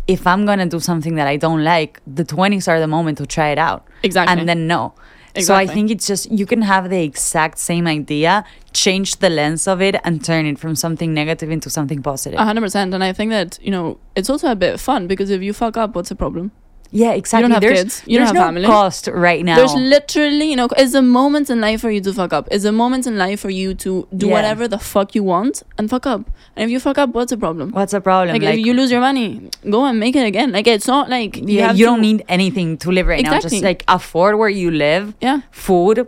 [0.07, 3.25] if I'm gonna do something that I don't like, the twenties are the moment to
[3.25, 4.39] try it out, Exactly.
[4.39, 4.93] and then no.
[5.33, 5.43] Exactly.
[5.43, 9.65] So I think it's just you can have the exact same idea, change the lens
[9.65, 12.37] of it, and turn it from something negative into something positive.
[12.37, 15.29] A hundred percent, and I think that you know it's also a bit fun because
[15.29, 16.51] if you fuck up, what's the problem?
[16.91, 17.43] Yeah, exactly.
[17.43, 18.03] You don't have there's kids.
[18.05, 18.65] You don't there's have no family.
[18.67, 19.55] cost right now.
[19.55, 22.47] There's literally, you know, it's a moment in life for you to fuck up.
[22.51, 24.33] It's a moment in life for you to do Yeah.
[24.33, 26.29] whatever the fuck you want and fuck up.
[26.55, 27.71] And if you fuck up, what's the problem?
[27.71, 28.33] What's the problem?
[28.37, 30.51] Like, if you lose your money, go and make it again.
[30.51, 33.23] Like it's not like you yeah, have you to- don't need anything to live right
[33.23, 33.39] now.
[33.39, 35.41] Just like afford where you live, Yeah.
[35.51, 36.05] food,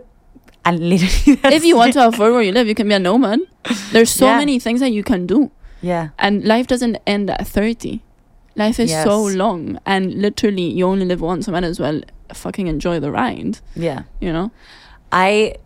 [0.66, 1.40] and literally.
[1.56, 3.40] if you want to afford where you live, you can be a nomad.
[3.92, 4.36] There's so Yeah.
[4.38, 8.02] many things that you can do, yeah, and life doesn't end at thirty.
[8.56, 11.46] Life is so long, and literally, you only live once.
[11.46, 12.00] So might as well
[12.32, 13.58] fucking enjoy the ride.
[13.74, 14.02] yeah.
[14.20, 14.50] You know.
[15.12, 15.56] I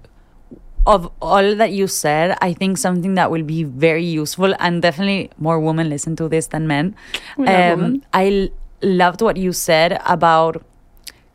[0.87, 5.31] of all that you said, I think something that will be very useful and definitely
[5.37, 6.95] more women listen to this than men.
[7.37, 8.03] Um.
[8.15, 8.49] I l-
[8.83, 10.65] loved what you said about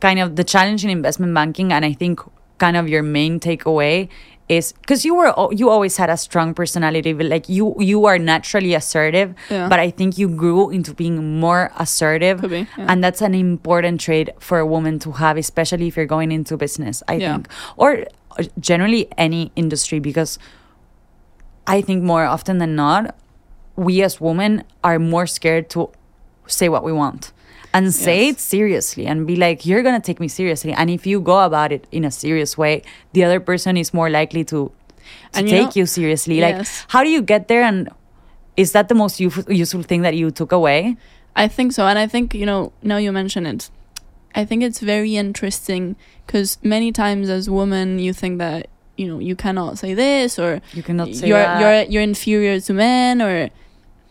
[0.00, 2.20] kind of the challenge in investment banking, and I think
[2.58, 4.08] kind of your main takeaway
[4.48, 8.18] is because you were you always had a strong personality, but like you you are
[8.18, 9.68] naturally assertive, Yeah.
[9.68, 12.86] but I think you grew into being more assertive, be, yeah.
[12.88, 16.56] and that's an important trait for a woman to have, especially if you're going into
[16.56, 17.02] business.
[17.08, 17.32] I Yeah.
[17.32, 18.04] think, or
[18.38, 20.38] uh, generally any industry, because
[21.66, 23.14] I think more often than not,
[23.76, 25.88] we as women are more scared to
[26.46, 27.32] say what we want
[27.74, 28.34] and say Yes.
[28.36, 30.72] it seriously and be like, you're going to take me seriously.
[30.72, 32.82] And if you go about it in a serious way,
[33.12, 34.70] the other person is more likely to,
[35.32, 36.40] to And you take know- you seriously.
[36.40, 36.86] Like, Yes.
[36.88, 37.62] how do you get there?
[37.62, 37.88] And
[38.56, 40.96] is that the most useful, useful thing that you took away?
[41.36, 41.86] I think so.
[41.86, 43.68] And I think, you know, now you mention it,
[44.36, 49.18] I think it's very interesting because many times as women, you think that, you know,
[49.18, 51.60] you cannot say this or You cannot say you're, that.
[51.60, 53.50] you're, you're inferior to men or,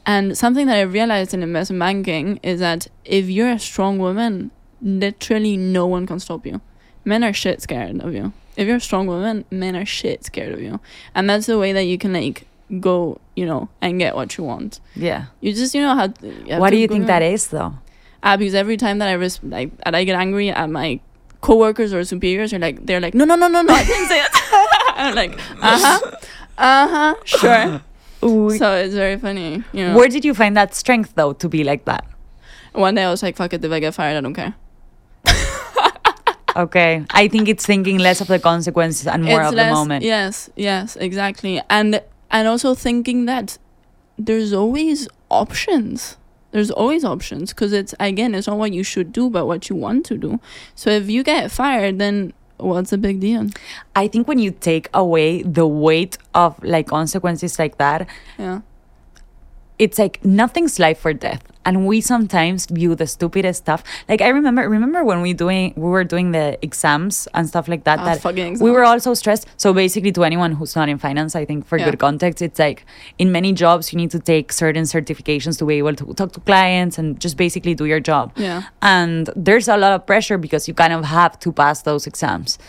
[0.05, 4.51] and something that I realized in investment banking is that if you're a strong woman,
[4.81, 6.61] literally no one can stop you.
[7.05, 8.33] Men are shit scared of you.
[8.55, 10.79] If you're a strong woman, men are shit scared of you.
[11.15, 12.45] And that's the way that you can like
[12.79, 14.79] go, you know, and get what you want.
[14.95, 15.25] yeah.
[15.41, 16.13] You just, you know, how.
[16.21, 17.73] You Why do you think that is, though?
[18.23, 20.99] uh, because every time that I res- like I get angry at my
[21.41, 24.19] coworkers or superiors, are like they're like, no, no, no, no, no, I didn't say
[24.21, 24.29] it.
[24.95, 26.11] I'm like, uh huh,
[26.57, 27.81] uh huh, sure.
[28.57, 29.95] So it's very funny, you know.
[29.97, 32.05] Where did you find that strength, though, to be like that?
[32.73, 34.53] One day I was like, fuck it, if I get fired, I don't care.
[36.55, 37.03] Okay.
[37.09, 40.03] I think it's thinking less of the consequences and more It's of less- the moment.
[40.05, 43.57] Yes, yes, exactly, and and also thinking that
[44.19, 46.17] there's always options.
[46.51, 49.75] there's always options because it's again it's not what you should do but what you
[49.75, 50.39] want to do
[50.75, 53.47] so if you get fired then what's a big deal?
[53.95, 58.61] I think when you take away the weight of like consequences like that, yeah
[59.79, 64.27] it's like nothing's life or death and we sometimes view the stupidest stuff like i
[64.27, 68.15] remember remember when we doing we were doing the exams and stuff like that Ah,
[68.15, 69.07] that we were exams.
[69.07, 71.85] also stressed so basically to anyone who's not in finance i think for Yeah.
[71.89, 72.85] good context it's like
[73.17, 76.39] in many jobs you need to take certain certifications to be able to talk to
[76.41, 78.63] clients and just basically do your job Yeah.
[78.81, 82.59] and there's a lot of pressure because you kind of have to pass those exams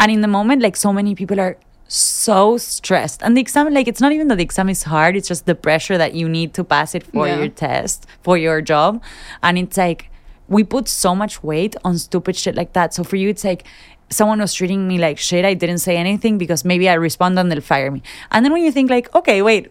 [0.00, 1.56] and in the moment like so many people are
[1.88, 3.22] so stressed.
[3.22, 5.54] And the exam like it's not even that the exam is hard it's just the
[5.54, 7.38] pressure that you need to pass it for Yeah.
[7.38, 9.02] your test for your job.
[9.42, 10.10] And it's like
[10.48, 12.92] we put so much weight on stupid shit like that.
[12.94, 13.64] So for you it's like
[14.10, 17.50] someone was treating me like shit i didn't say anything because maybe i respond and
[17.50, 18.02] they'll fire me.
[18.30, 19.70] And then when you think like okay wait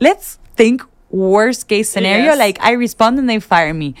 [0.00, 2.38] let's think worst case scenario Yes.
[2.38, 3.94] like i respond and they fire me.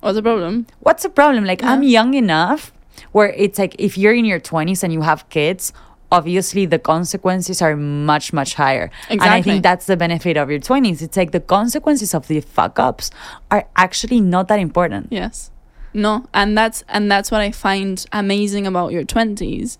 [0.00, 0.66] What's the problem?
[0.80, 1.44] What's the problem?
[1.44, 2.72] Like, I'm young enough
[3.12, 5.72] where it's like if you're in your 20s and you have kids,
[6.12, 8.90] obviously the consequences are much, much higher.
[9.08, 11.00] And I think that's the benefit of your 20s.
[11.00, 13.10] It's like the consequences of the fuck ups
[13.50, 15.08] are actually not that important.
[15.10, 15.50] Yes.
[15.94, 19.76] No, and that's and that's what I find amazing about your 20s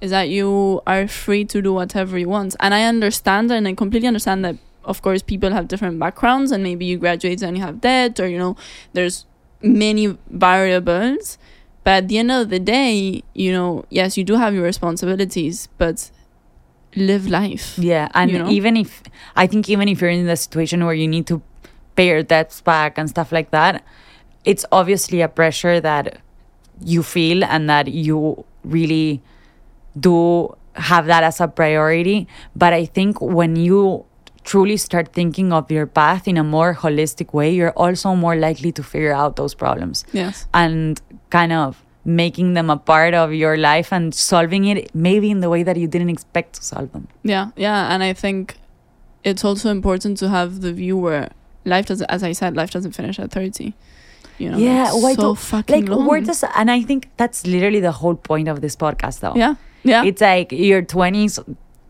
[0.00, 2.56] is that you are free to do whatever you want.
[2.58, 6.64] And I understand and I completely understand that of course people have different backgrounds and
[6.64, 8.56] maybe you graduate and you have debt or you know
[8.92, 9.26] there's
[9.62, 11.38] many variables.
[11.84, 15.68] But at the end of the day, you know, yes, you do have your responsibilities,
[15.78, 16.10] but
[16.94, 17.76] live life.
[17.78, 18.08] Yeah.
[18.14, 18.50] And You know?
[18.50, 19.02] even if,
[19.34, 21.42] I think even if you're in the situation where you need to
[21.96, 23.84] pay your debts back and stuff like that,
[24.44, 26.18] it's obviously a pressure that
[26.84, 29.20] you feel and that you really
[29.98, 32.26] do have that as a priority.
[32.56, 34.04] But I think when you
[34.44, 38.72] truly start thinking of your path in a more holistic way, you're also more likely
[38.72, 40.46] to figure out those problems Yes.
[40.52, 41.00] and
[41.38, 45.48] kind of making them a part of your life and solving it maybe in the
[45.54, 47.04] way that you didn't expect to solve them.
[47.34, 48.56] Yeah, yeah, and I think
[49.30, 51.30] it's also important to have the view where
[51.64, 53.68] life doesn't, as I said, life doesn't finish at thirty.
[54.38, 56.06] You know, Yeah, it's why so fucking Like, long.
[56.08, 59.34] where does, and I think that's literally the whole point of this podcast, though.
[59.36, 61.38] yeah, yeah, It's like your 20s,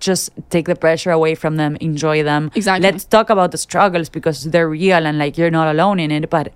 [0.01, 2.51] just take the pressure away from them, enjoy them.
[2.55, 2.91] exactly.
[2.91, 6.29] Let's talk about the struggles because they're real and like you're not alone in it.
[6.29, 6.53] But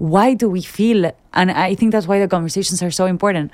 [0.00, 3.52] why do we feel, and I think that's why the conversations are so important.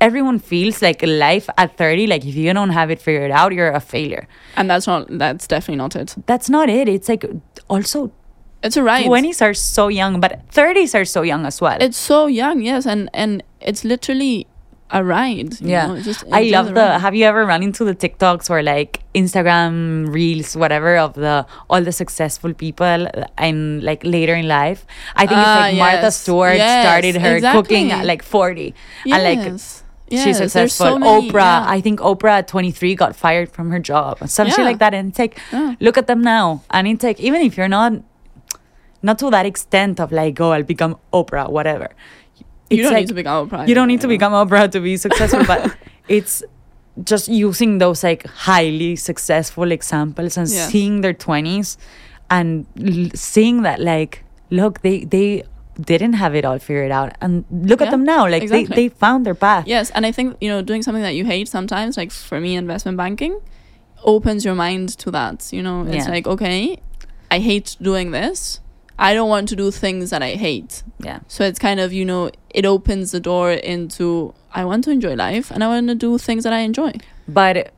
[0.00, 3.72] Everyone feels like life at 30, like if you don't have it figured out, you're
[3.72, 4.26] a failure.
[4.56, 5.06] and that's not.
[5.10, 6.14] That's definitely not it.
[6.26, 6.88] That's not it.
[6.88, 7.26] It's like
[7.68, 8.10] also
[8.62, 9.04] It's a right.
[9.06, 11.78] 20s are so young, but 30s are so young as well.
[11.80, 14.46] It's so young, yes, and and it's literally
[14.92, 15.60] a ride.
[15.60, 15.86] you Yeah.
[15.86, 16.74] know, just I love the.
[16.74, 17.00] ride.
[17.00, 21.82] Have you ever run into the TikToks or like Instagram reels, whatever, of the all
[21.82, 23.06] the successful people
[23.38, 24.86] and like later in life?
[25.16, 26.10] I think it's Ah, like Martha.
[26.10, 28.74] Stewart Yes, started her cooking at like forty,
[29.06, 29.82] and like Yes.
[30.10, 30.86] she's Yes, successful.
[30.86, 31.64] so many, Oprah, yeah.
[31.68, 34.64] I think Oprah at twenty three got fired from her job, some shit Yeah.
[34.64, 35.74] like that, and it's like Yeah.
[35.80, 37.92] look at them now, and it's like even if you're not,
[39.02, 41.88] not to that extent of like oh I'll become Oprah, whatever.
[42.70, 43.68] You don't like, need to become a prime.
[43.68, 45.76] you don't need to become Oprah to be successful, but
[46.08, 46.42] it's
[47.04, 50.66] just using those like highly successful examples and Yeah.
[50.66, 51.76] seeing their 20s
[52.30, 55.42] and l- seeing that like look they they
[55.80, 58.74] didn't have it all figured out and look at them now like exactly.
[58.76, 61.24] they, they found their path Yes, and I think you know doing something that you
[61.24, 63.40] hate sometimes, like for me, investment banking,
[64.04, 65.50] opens your mind to that.
[65.52, 66.10] You know, it's Yeah.
[66.10, 66.80] like okay,
[67.30, 68.60] I hate doing this.
[69.08, 70.82] I don't want to do things that I hate.
[71.08, 72.22] yeah So it's kind of you know
[72.60, 76.18] it opens the door into I want to enjoy life and I want to do
[76.18, 76.92] things that I enjoy.
[77.40, 77.72] but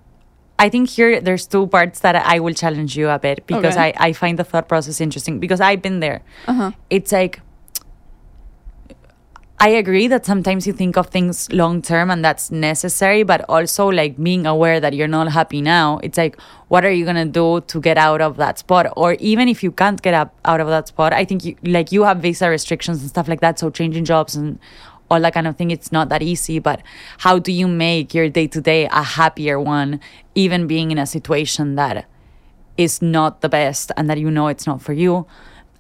[0.65, 3.93] I think here there's two parts that I will challenge you a bit because Okay.
[3.99, 6.71] I, I find the thought process interesting because I've been there Uh huh.
[6.99, 7.41] it's like
[9.65, 13.87] I agree that sometimes you think of things long term and that's necessary, but also
[13.87, 16.01] like being aware that you're not happy now.
[16.03, 18.93] It's like, what are you gonna do to get out of that spot?
[18.97, 21.93] Or even if you can't get up out of that spot, I think you like
[21.93, 23.61] you have visa restrictions and stuff like that.
[23.61, 24.59] So changing jobs and
[25.09, 26.59] all that kind of thing, it's not that easy.
[26.59, 26.83] But
[27.19, 30.01] how do you make your day to day a happier one,
[30.35, 32.07] even being in a situation that
[32.77, 35.25] is not the best and that you know it's not for you.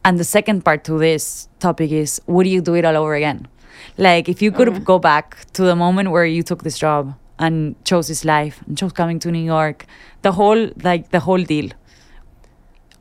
[0.04, 3.48] And the second part to this topic is would you do it all over again?
[3.98, 4.78] Like if you could Okay.
[4.80, 8.76] go back to the moment where you took this job and chose this life and
[8.78, 9.86] chose coming to New York,
[10.22, 11.70] the whole like the whole deal.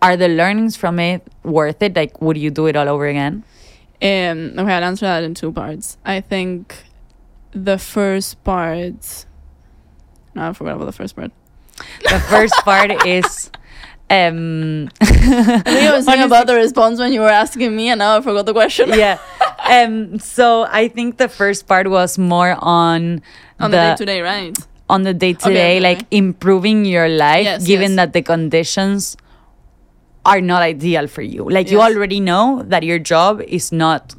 [0.02, 1.96] Are the learnings from it worth it?
[1.96, 3.44] Like would you do it all over again?
[4.02, 5.98] Um, okay, I'll answer that in two parts.
[6.04, 6.76] I think
[7.52, 9.26] the first part.
[10.34, 11.32] No, I forgot about the first part.
[12.10, 13.52] The first part is
[14.12, 18.00] Um, I think I was thinking about the response when you were asking me, and
[18.00, 18.90] now I forgot the question.
[18.90, 19.18] yeah.
[19.72, 23.22] Um, so I think the first part was more on
[23.60, 24.58] On the, day to day, right?
[24.90, 26.18] on the day to Okay, day, okay, like okay.
[26.18, 27.96] improving your life, Yes, given yes.
[27.98, 29.16] that the conditions
[30.26, 31.50] are not ideal for you.
[31.50, 34.14] Like you already know that your job is not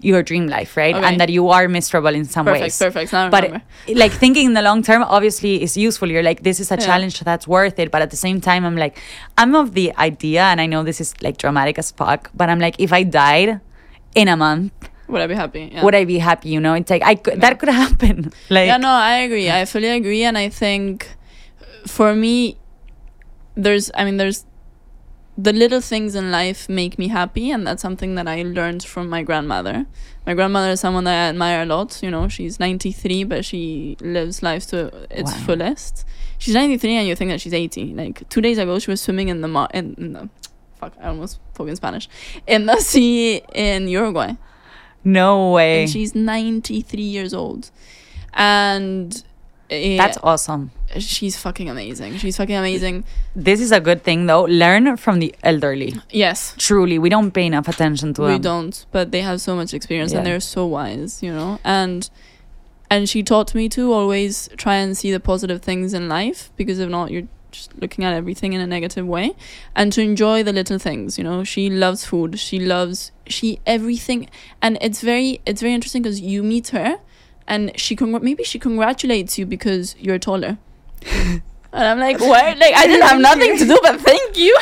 [0.00, 0.94] your dream life, right?
[0.94, 1.04] Okay.
[1.04, 2.78] And that you are miserable in some Perfect, ways.
[2.78, 3.12] perfect.
[3.12, 3.64] I But remember.
[3.98, 6.08] like thinking in the long term, obviously is useful.
[6.08, 6.86] You're like, this is a Yeah.
[6.86, 7.90] challenge that's worth it.
[7.90, 8.96] But at the same time, I'm like,
[9.36, 12.60] I'm of the idea, and I know this is like dramatic as fuck, but I'm
[12.60, 13.60] like, if I died
[14.14, 14.72] in a month,
[15.08, 15.70] Would I be happy?
[15.72, 15.84] Yeah.
[15.84, 16.48] would I be happy?
[16.50, 18.32] You know, it's like I could, that could happen.
[18.50, 19.50] Like, yeah, no, I agree.
[19.50, 21.08] I fully agree, and I think
[21.86, 22.58] for me,
[23.54, 24.44] there's, I mean, there's
[25.36, 29.08] the little things in life make me happy, and that's something that I learned from
[29.08, 29.86] my grandmother.
[30.26, 32.02] My grandmother is someone that I admire a lot.
[32.02, 35.38] You know, she's 93, but she lives life to its Wow.
[35.46, 36.04] fullest.
[36.38, 37.94] She's 93, and you think that she's 80.
[37.94, 40.28] Like two days ago, she was swimming in the mar- in, in the
[40.78, 40.92] fuck.
[41.02, 42.08] I almost spoke in Spanish
[42.46, 44.32] in the sea in Uruguay
[45.04, 45.82] no way.
[45.82, 47.70] and she's 93 years old
[48.34, 49.24] and
[49.70, 50.70] uh, That's awesome.
[50.98, 53.04] she's fucking amazing she's fucking amazing
[53.36, 54.44] This is a good thing though.
[54.44, 55.94] Learn from the elderly.
[56.10, 58.34] yes Truly, we don't pay enough attention to we them.
[58.36, 62.08] We don't but they have so much experience and they're so wise you know and
[62.90, 66.78] and she taught me to always try and see the positive things in life because
[66.78, 69.34] if not you're just looking at everything in a negative way
[69.74, 74.28] and to enjoy the little things you know she loves food she loves she everything
[74.60, 76.96] and it's very it's very interesting because you meet her
[77.46, 80.58] and she congr- maybe she congratulates you because you're taller
[81.12, 81.42] and
[81.72, 84.56] i'm like what like i didn't have nothing to do but thank you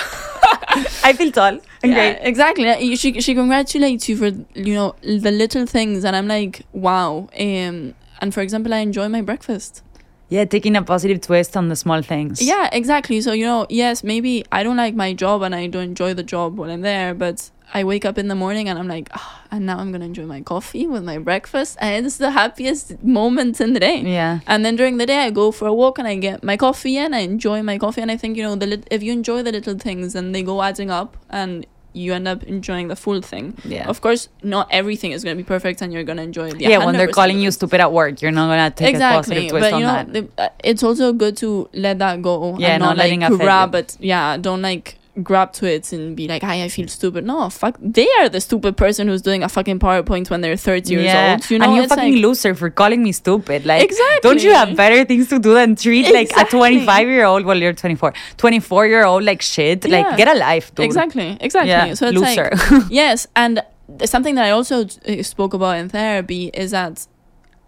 [1.03, 1.59] I feel tall.
[1.83, 2.69] and yeah, exactly.
[2.69, 7.29] Uh, She she congratulates you for you know the little things, and I'm like, wow.
[7.39, 9.83] Um, and for example, I enjoy my breakfast.
[10.29, 12.43] Yeah, taking a positive twist on the small things.
[12.43, 13.21] Yeah, exactly.
[13.21, 16.25] So you know, yes, maybe I don't like my job and I don't enjoy the
[16.25, 19.43] job when I'm there, but I wake up in the morning and I'm like, ah,
[19.51, 23.61] and now I'm gonna enjoy my coffee with my breakfast, and it's the happiest moment
[23.61, 24.01] in the day.
[24.01, 24.41] Yeah.
[24.47, 26.97] And then during the day, I go for a walk and I get my coffee
[26.97, 28.03] and I enjoy my coffee.
[28.03, 30.63] And I think, you know, the if you enjoy the little things, and they go
[30.63, 31.67] adding up and
[31.97, 33.57] you end up enjoying the full thing.
[33.65, 33.89] Yeah.
[33.89, 36.59] Of course, not everything is going to be perfect and you're going to enjoy the
[36.61, 39.49] yeah, when they're calling you stupid at work, you're not gonna take a positive Exactly.
[39.51, 40.13] twist But, on know, that.
[40.13, 43.31] the, uh, it's also good to let that go Yeah, and not not, letting like
[43.73, 43.79] you.
[43.79, 43.97] it.
[44.01, 47.25] Yeah, don't like grab to it and be like, hi, I feel stupid.
[47.25, 47.77] No, fuck.
[47.81, 51.51] They are the stupid person who's doing a fucking PowerPoint when they're 30 years old.
[51.51, 53.67] You know, and you fucking like, loser for calling me stupid.
[53.67, 54.21] Like, Exactly.
[54.23, 57.45] don't you have better things to do than treat like a 25 year old?
[57.45, 59.87] Well, you're 24, 24 year old like shit.
[59.87, 60.03] Yeah.
[60.03, 60.85] Like, get a life, dude.
[60.85, 61.71] Exactly, exactly.
[61.71, 62.51] Yeah, so it's loser.
[62.53, 63.63] like yes, and
[64.05, 67.07] something that I also uh, spoke about in therapy is that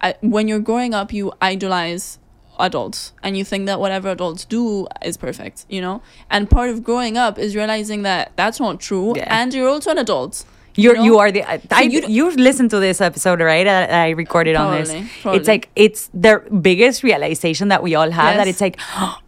[0.01, 2.19] I, when you're growing up, you idolize
[2.59, 6.01] adults and you think that whatever adults do is perfect, you know.
[6.29, 9.27] And part of growing up is realizing that that's not true, Yeah.
[9.39, 10.45] and you're also an adult.
[10.75, 11.03] You're know?
[11.03, 13.67] you are the I, I you you listened to this episode right?
[13.67, 14.89] I, I recorded on this.
[14.91, 15.39] Probably, probably.
[15.39, 18.79] It's like it's the biggest realization that we all have that it's like,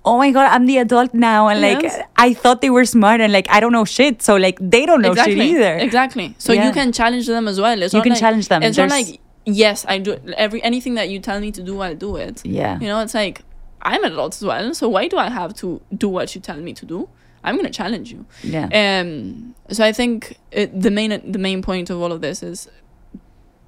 [0.06, 2.00] oh my god, I'm the adult now, and like Yes.
[2.16, 5.02] I thought they were smart, and like I don't know shit, so like they don't
[5.02, 5.74] know exactly, shit either.
[5.78, 6.36] Exactly.
[6.38, 6.68] So Yeah.
[6.68, 7.82] you can challenge them as well.
[7.82, 8.64] It's You can like- challenge them.
[8.64, 11.96] It's not like yes, I do every anything that you tell me to do, I'll
[11.96, 12.46] do it.
[12.46, 12.80] Yeah.
[12.80, 13.42] You know, it's like
[13.82, 16.58] I'm an adult as well, so why do I have to do what you tell
[16.58, 17.10] me to do?
[17.44, 18.26] I'm gonna challenge you.
[18.44, 19.00] Yeah.
[19.00, 19.56] Um.
[19.72, 22.68] So I think it, the main the main point of all of this is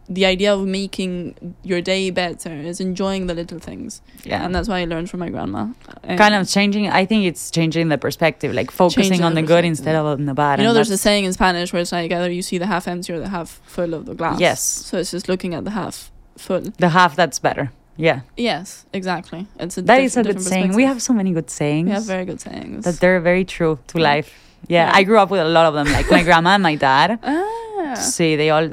[0.10, 4.44] the idea of making your day better is enjoying the little things, yeah.
[4.44, 5.68] and that's what I learned from my grandma.
[6.04, 9.48] Um, kind of changing i think it's changing the perspective like focusing on the the
[9.48, 11.92] good instead of on the bad You know, there's a saying in Spanish where it's
[11.94, 14.40] like either you see the half empty or the half full of the glass.
[14.40, 14.60] Yes.
[14.62, 16.62] So it's just looking at the half full.
[16.86, 19.48] the half that's better yeah Yes, exactly.
[19.60, 21.94] It's a that diff- is a good saying we have so many good sayings we
[21.94, 22.84] have very good sayings.
[22.86, 24.04] that they're very true to Yeah.
[24.14, 24.30] life
[24.68, 24.98] yeah, Yeah.
[25.00, 27.73] i grew up with a lot of them like my grandma and my dad ah,
[27.98, 28.68] see they all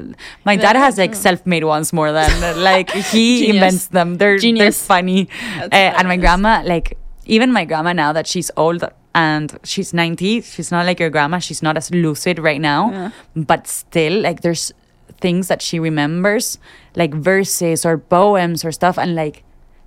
[0.45, 2.29] my dad has like self-made ones more than
[2.71, 4.17] like he invents them.
[4.17, 4.77] They're Genius.
[4.79, 5.29] they're funny
[5.61, 10.41] uh, and my grandma like even my grandma now that she's old and she's 90
[10.41, 13.11] she's not like your grandma she's not as lucid right now Yeah.
[13.35, 14.71] but still like there's
[15.19, 16.57] things that she remembers
[16.95, 19.43] like verses or poems or stuff and like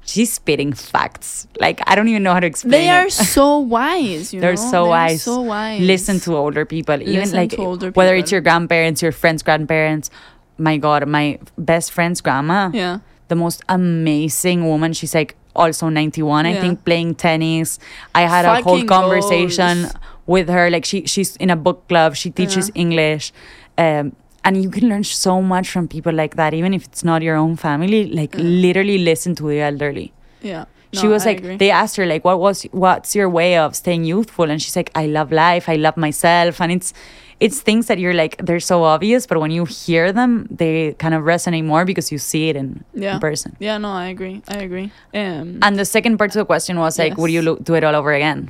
[0.06, 2.92] she's spitting facts like i don't even know how to explain They it.
[2.92, 4.32] are so wise.
[4.34, 4.70] You They're know?
[4.70, 5.22] so They're wise.
[5.22, 5.80] So wise.
[5.80, 8.22] listen to older people even Listen like to older whether people.
[8.22, 10.10] it's your grandparents your friends grandparents
[10.58, 12.98] my god my best friend's grandma Yeah.
[13.28, 17.78] the most amazing woman she's like also 91 i think playing tennis
[18.14, 19.94] i had a whole conversation goals.
[20.26, 22.80] with her like she she's in a book club she teaches Yeah.
[22.82, 23.32] english
[23.78, 24.14] um
[24.44, 27.36] and you can learn so much from people like that even if it's not your
[27.36, 30.64] own family like literally listen to the elderly Yeah.
[30.92, 31.56] she No, was I like agree.
[31.56, 34.90] they asked her like what was what's your way of staying youthful and she's like
[34.94, 36.92] i love life i love myself and it's
[37.40, 41.14] it's things that you're like they're so obvious but when you hear them they kind
[41.14, 43.14] of resonate more because you see it in, Yeah.
[43.14, 44.36] in person Yeah, no, I agree.
[44.46, 44.92] I agree.
[45.22, 47.82] Um, and the second part to the question was like would you lo- do it
[47.84, 48.48] all over again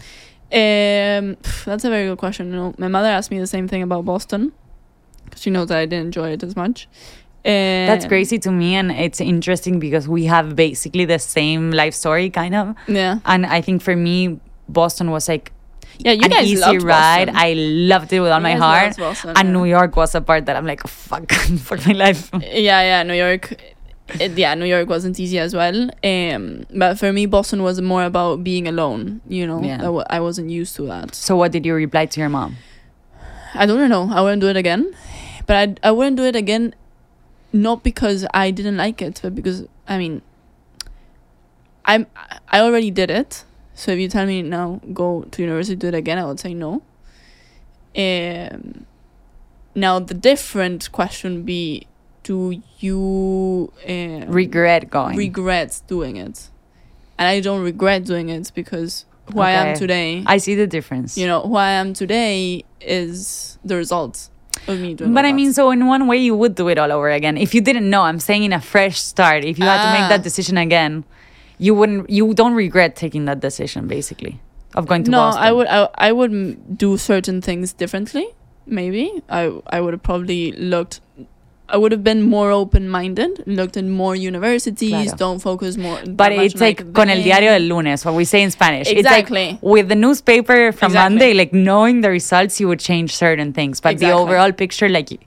[0.53, 2.45] Um, that's a very good question.
[2.53, 4.53] You know, my mother asked me the same thing about Boston
[5.35, 6.89] because she knows that I didn't enjoy it as much.
[7.47, 11.93] Um, that's crazy to me and it's interesting because we have basically the same life
[11.93, 15.53] story kind of Yeah, and i think for me boston was like
[15.99, 16.13] yeah.
[16.13, 17.37] You an guys easy loved ride Boston.
[17.37, 19.53] i loved it with all You my heart Boston, and yeah.
[19.53, 21.31] new york was a part that i'm like fuck
[21.67, 23.03] for my life yeah, yeah.
[23.03, 23.61] New York.
[24.21, 25.89] It, yeah, New York wasn't easy as well.
[26.05, 29.23] Um, but for me, Boston was more about being alone.
[29.27, 29.77] You know, Yeah.
[29.77, 31.15] I, w- I wasn't used to that.
[31.15, 32.57] So what did you reply to your mom?
[33.55, 34.11] I don't know.
[34.13, 34.95] I wouldn't do it again.
[35.47, 36.75] But I I wouldn't do it again
[37.53, 40.23] not because I didn't like it, but because I mean
[41.85, 42.07] I'm
[42.49, 43.45] I already did it.
[43.75, 46.55] So if you tell me now go to university do it again, I would say
[46.55, 46.83] no.
[47.97, 48.87] Um
[49.75, 51.87] now the different question be
[52.23, 55.17] do you um, Regret going.
[55.17, 56.49] regret doing it?
[57.19, 61.17] And I don't regret doing it because who I am today I see the difference.
[61.17, 64.29] you know who i am today is the result
[64.69, 66.91] of me doing but I mean, so in one way, you would do it all
[66.93, 67.37] over again.
[67.37, 70.05] If you didn't know, I'm saying in a fresh start, if you had to make
[70.07, 70.09] Ah.
[70.09, 71.05] that decision again,
[71.59, 74.41] you wouldn't, you don't regret taking that decision, basically,
[74.75, 75.43] of going to no Boston.
[75.45, 78.27] i would I, I would do certain things differently
[78.67, 81.01] maybe i i would have probably looked
[81.69, 85.17] i would have been more open-minded looked at more universities Claro.
[85.17, 88.51] don't focus more But it's like con el diario del lunes, what we say in
[88.51, 88.89] Spanish.
[88.89, 89.53] Exactly.
[89.53, 91.05] Like with the newspaper from Exactly.
[91.17, 93.81] Monday, like knowing the results, you would change certain things.
[93.81, 95.19] But the overall picture, like Yeah.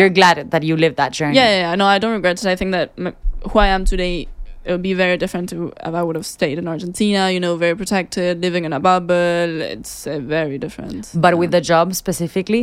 [0.00, 1.36] you're glad that you lived that journey.
[1.36, 2.90] yeah, yeah, yeah no i don't regret it i think that
[3.50, 4.28] who i am today
[4.66, 7.56] it would be very different to if i would have stayed in argentina you know
[7.56, 11.40] very protected living in a bubble it's uh, very different But Yeah.
[11.42, 12.62] with the job specifically,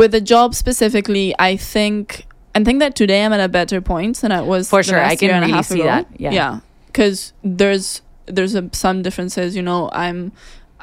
[0.00, 2.26] with the job specifically, I think
[2.60, 5.16] I think that today I'm at a better point than I was For sure, I
[5.16, 5.84] can and really see ago.
[5.84, 6.30] that, yeah.
[6.30, 9.56] yeah, because there's there's a, some differences.
[9.56, 10.32] You know, I'm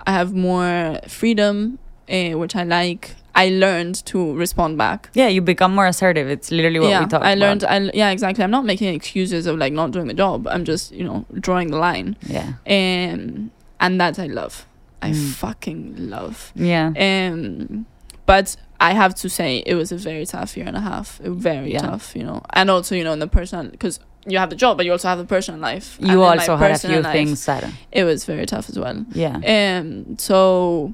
[0.06, 3.16] I have more freedom, uh, which I like.
[3.36, 5.10] I learned to respond back.
[5.14, 6.28] yeah, you become more assertive.
[6.28, 7.40] It's literally what yeah, we talked I about.
[7.62, 7.64] learned.
[7.66, 8.44] I yeah, exactly.
[8.44, 10.48] I'm not making excuses of like not doing the job.
[10.48, 12.54] I'm just you know drawing the line, Yeah.
[12.66, 14.66] um, and that I love.
[15.04, 15.34] I Mm.
[15.34, 16.52] fucking love.
[16.56, 16.88] Yeah.
[16.98, 17.86] Um,
[18.26, 21.18] but I have to say it was a very tough year and a half.
[21.20, 21.80] Very Yeah.
[21.82, 22.42] tough, you know.
[22.52, 25.08] And also, you know, in the personal, because you have the job, but you also
[25.08, 25.98] have the personal life.
[26.00, 29.06] You my also had a few life, things that, It was very tough as well.
[29.14, 29.80] yeah.
[29.80, 30.94] Um, so,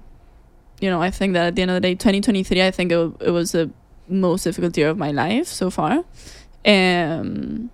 [0.79, 3.11] you know, I think that at the end of the day, 2023, I think it,
[3.21, 3.69] it was the
[4.07, 6.03] most difficult year of my life so far.
[6.65, 7.69] Um,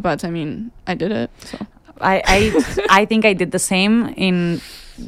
[0.00, 1.30] but I mean, I did it.
[1.44, 1.58] So
[2.00, 2.64] I, I,
[3.02, 4.60] I think I did the same in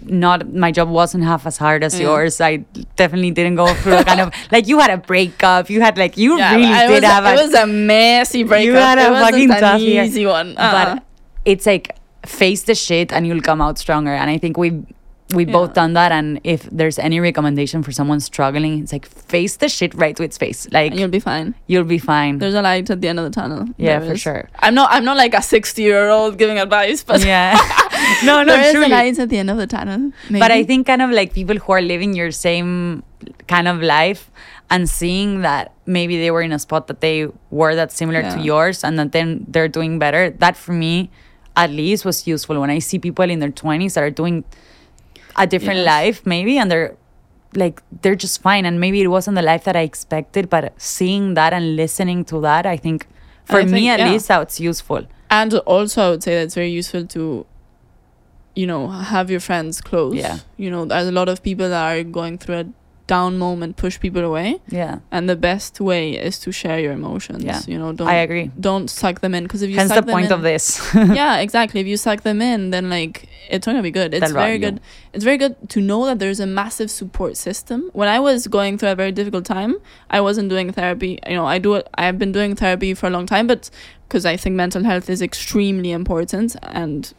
[0.04, 2.06] not my job wasn't half as hard as Yeah.
[2.06, 2.40] yours.
[2.40, 2.56] I
[2.96, 5.70] definitely didn't go through a kind of like you had a breakup.
[5.70, 8.74] You had like you really did was, have a, it was a messy breakup.
[8.76, 10.04] had a it wasn't fucking an tough year.
[10.04, 10.48] easy one.
[10.56, 10.72] Uh-uh.
[10.72, 11.00] but uh-huh.
[11.44, 14.12] it's like face the shit and you'll come out stronger.
[14.12, 14.82] And I think we
[15.34, 16.12] we both done that.
[16.12, 20.22] And if there's any recommendation for someone struggling, it's like face the shit right to
[20.22, 20.68] its face.
[20.70, 21.54] Like and you'll be fine.
[21.66, 22.38] you'll be fine.
[22.38, 23.66] There's a light at the end of the tunnel.
[23.76, 24.20] Yeah, There for is.
[24.20, 24.48] sure.
[24.60, 24.88] I'm not.
[24.92, 27.56] I'm not like a 60 year old giving advice, but yeah.
[28.24, 28.86] no, no, there is truly.
[28.86, 30.12] a light at the end of the tunnel.
[30.30, 33.02] But I think kind of like people who are living your same
[33.48, 34.30] kind of life
[34.70, 38.40] and seeing that maybe they were in a spot that they were that similar to
[38.40, 40.30] yours and that then they're doing better.
[40.30, 41.10] That for me,
[41.56, 44.44] at least, was useful when I see people in their 20s that are doing
[45.36, 45.86] a different Yes.
[45.86, 46.96] life, maybe, and they're
[47.54, 48.66] like, they're just fine.
[48.66, 52.40] And maybe it wasn't the life that I expected, but seeing that and listening to
[52.42, 53.06] that, I think
[53.44, 54.10] for I me think- at yeah.
[54.12, 55.06] least, that's useful.
[55.30, 57.46] and also I would say that it's very useful to,
[58.56, 60.14] you know, have your friends close.
[60.16, 60.38] Yeah.
[60.56, 62.66] You know, there's a lot of people that are going through a
[63.06, 64.98] down moment, push people away, Yeah.
[65.12, 67.44] and the best way is to share your emotions.
[67.44, 67.60] Yeah.
[67.68, 68.50] You know, don't I agree.
[68.58, 70.64] don't suck them in because if you Hence suck the point in, of this.
[70.94, 71.80] yeah, exactly.
[71.80, 74.12] If you suck them in, then like it's not gonna be good.
[74.12, 74.80] It's very good.
[75.12, 77.90] It's very good to know that there's a massive support system.
[77.92, 79.76] When I was going through a very difficult time,
[80.10, 81.20] I wasn't doing therapy.
[81.28, 81.86] You know, I do it.
[81.94, 83.70] I have been doing therapy for a long time, but
[84.08, 87.12] because I think mental health is extremely important and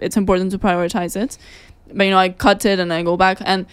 [0.00, 1.38] it's important to prioritize it.
[1.92, 3.66] But you know, I cut it and I go back and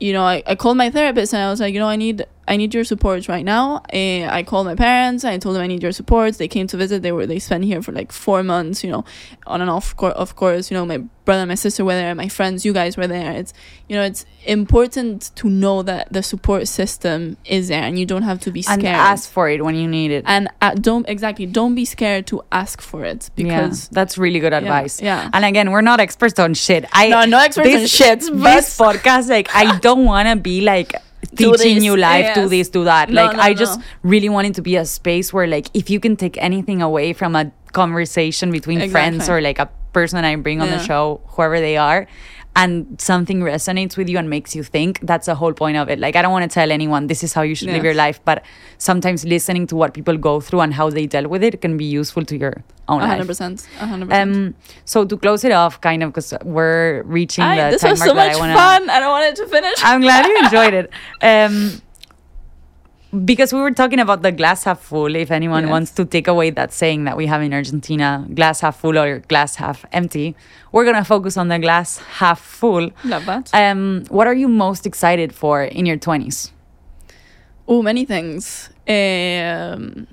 [0.00, 2.26] you know, I, I called my therapist and I was like, you know, I need
[2.48, 3.76] I need your support right now.
[3.92, 5.24] Uh, I called my parents.
[5.24, 6.34] I told them I need your support.
[6.34, 7.02] They came to visit.
[7.02, 8.82] They were they spent here for like four months.
[8.82, 9.04] You know,
[9.46, 9.94] on and off.
[10.02, 12.14] Of course, you know my brother, and my sister were there.
[12.14, 13.32] My friends, you guys were there.
[13.32, 13.54] It's
[13.88, 18.22] you know it's important to know that the support system is there, and you don't
[18.22, 18.80] have to be scared.
[18.80, 20.24] And ask for it when you need it.
[20.26, 24.40] And uh, don't exactly don't be scared to ask for it because yeah, that's really
[24.40, 25.00] good advice.
[25.00, 25.30] Yeah.
[25.32, 26.86] And again, we're not experts on shit.
[26.92, 30.60] I No, no experts this, on shit, This podcast, like, I don't want to be
[30.60, 30.94] like
[31.36, 33.10] teaching this, you life, do this, do that.
[33.10, 33.84] No, like, no, I just no.
[34.02, 37.12] really want it to be a space where, like, if you can take anything away
[37.12, 41.60] from a conversation between friends or like a person I bring on the show, whoever
[41.60, 42.06] they are.
[42.54, 45.00] And something resonates with you and makes you think.
[45.02, 45.98] That's the whole point of it.
[45.98, 48.20] Like, I don't want to tell anyone this is how you should live your life,
[48.26, 48.44] but
[48.76, 51.86] sometimes listening to what people go through and how they dealt with it can be
[51.86, 53.10] useful to your own A life.
[53.12, 53.66] hundred percent.
[53.80, 54.36] A hundred percent.
[54.36, 57.92] Um, so to close it off, kind of, because we're reaching Aye, the this time
[57.92, 58.54] was mark so that much I wanna.
[58.54, 59.78] fun, and I wanted to finish.
[59.82, 60.90] I'm glad you enjoyed it.
[61.22, 61.80] Um,
[63.24, 65.14] because we were talking about the glass half full.
[65.14, 65.70] If anyone Yes.
[65.70, 69.18] wants to take away that saying that we have in Argentina, glass half full or
[69.28, 70.34] glass half empty,
[70.72, 72.90] we're gonna focus on the glass half full.
[73.04, 73.50] Love that.
[73.52, 76.52] Um, what are you most excited for in your twenties?
[77.68, 78.70] Oh, many things.
[78.88, 80.06] Um,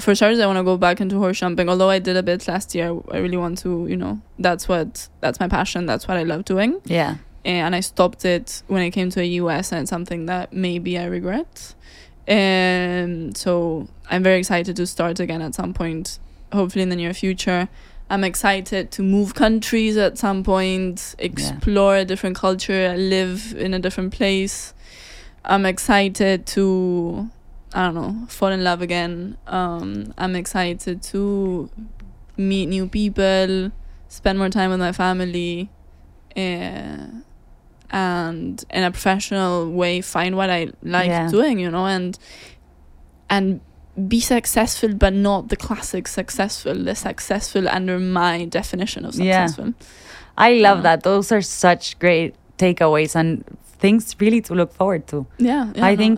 [0.00, 1.68] for starters, I want to go back into horse jumping.
[1.68, 3.86] Although I did a bit last year, I really want to.
[3.86, 5.86] You know, that's what that's my passion.
[5.86, 6.80] That's what I love doing.
[6.84, 10.52] Yeah, And I stopped it when I came to the US, and it's something that
[10.52, 11.74] maybe I regret.
[12.26, 16.18] And so I'm very excited to start again at some point,
[16.52, 17.68] hopefully in the near future.
[18.10, 23.78] I'm excited to move countries at some point, explore a different culture, live in a
[23.78, 24.74] different place.
[25.44, 27.30] I'm excited to,
[27.72, 29.36] I don't know, fall in love again.
[29.46, 31.70] Um, I'm excited to
[32.36, 33.72] meet new people,
[34.08, 35.70] spend more time with my family,
[36.36, 37.06] uh,
[37.94, 41.30] and in a professional way find what I like Yeah.
[41.30, 42.18] doing, you know, and
[43.30, 43.60] and
[44.08, 49.46] be successful, but not the classic successful, the successful under my definition of Yeah.
[49.46, 49.72] successful.
[50.36, 50.82] I love Yeah.
[50.88, 51.02] that.
[51.04, 53.44] Those are such great takeaways and
[53.84, 55.18] things really to look forward to.
[55.50, 56.14] Yeah, yeah I think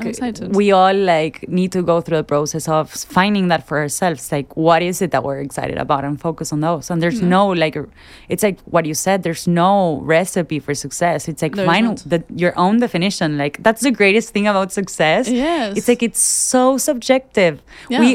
[0.60, 2.84] we all like need to go through the process of
[3.18, 4.22] finding that for ourselves.
[4.36, 6.84] Like, what is it that we're excited about, and focus on those.
[6.90, 7.36] And there's Yeah.
[7.38, 7.76] no like,
[8.32, 9.16] it's like what you said.
[9.26, 9.70] There's no
[10.16, 11.18] recipe for success.
[11.30, 13.28] It's like There find the, your own definition.
[13.42, 15.22] Like that's the greatest thing about success.
[15.28, 16.22] yes, It's like it's
[16.54, 17.54] so subjective.
[17.92, 18.00] Yeah.
[18.02, 18.08] We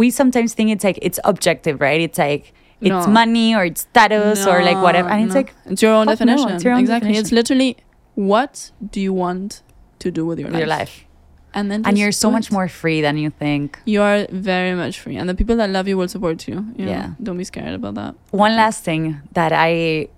[0.00, 2.00] we sometimes think it's like it's objective, right?
[2.08, 2.44] It's like
[2.88, 3.18] it's No.
[3.22, 6.12] money or it's status or like whatever, and it's No, like it's your own no,
[6.14, 6.48] definition.
[6.54, 7.16] it's your own exactly.
[7.22, 7.70] It's literally
[8.14, 9.62] what do you want
[10.00, 10.58] to do with your life?
[10.58, 11.04] your life,
[11.52, 12.52] and then and you're so much it.
[12.52, 13.78] more free than you think.
[13.84, 16.66] You are very much free, and the people that love you will support you.
[16.76, 16.92] you know?
[16.92, 17.10] Yeah.
[17.22, 18.14] don't be scared about that.
[18.30, 20.08] One last thing that I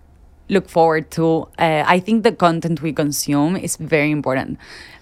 [0.49, 4.59] look forward to, uh, I think the content we consume is very important.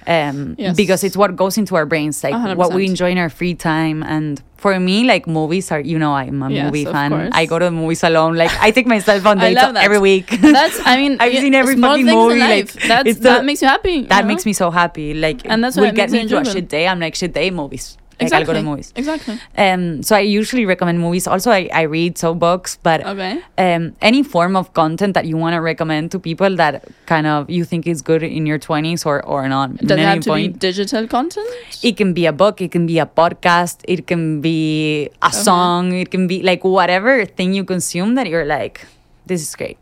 [0.07, 0.77] Um, Yes.
[0.77, 3.31] because it's what goes into our brains, like A hundred what we enjoy in our
[3.31, 4.03] free time.
[4.03, 7.11] And for me, like movies are, you know, I'm a Yes, movie fan.
[7.11, 7.31] course.
[7.33, 8.37] I go to the movies alone.
[8.37, 10.29] Like I take myself on dates every week.
[10.41, 12.73] That's I mean I've seen every fucking movie, like.
[12.73, 13.93] That's the- that makes you happy.
[13.93, 14.29] you that know?
[14.29, 15.15] makes me so happy.
[15.15, 16.87] Like, And that's what it get me through a shit day.
[16.87, 17.97] I'm like shit day movies.
[18.15, 18.55] Like exactly.
[18.55, 18.93] I'll go to movies.
[18.97, 19.39] Exactly.
[19.57, 21.27] Um, so I usually recommend movies.
[21.27, 23.41] Also, I, I read so books, but Okay.
[23.59, 27.51] um, any form of content that you want to recommend to people that kind of
[27.51, 29.77] you think is good in your 20s or, or not.
[29.79, 31.49] Does it have to be digital content?
[31.83, 35.93] It can be a book, it can be a podcast, it can be a song,
[35.93, 38.87] it can be like whatever thing you consume that you're like,
[39.27, 39.79] this is great.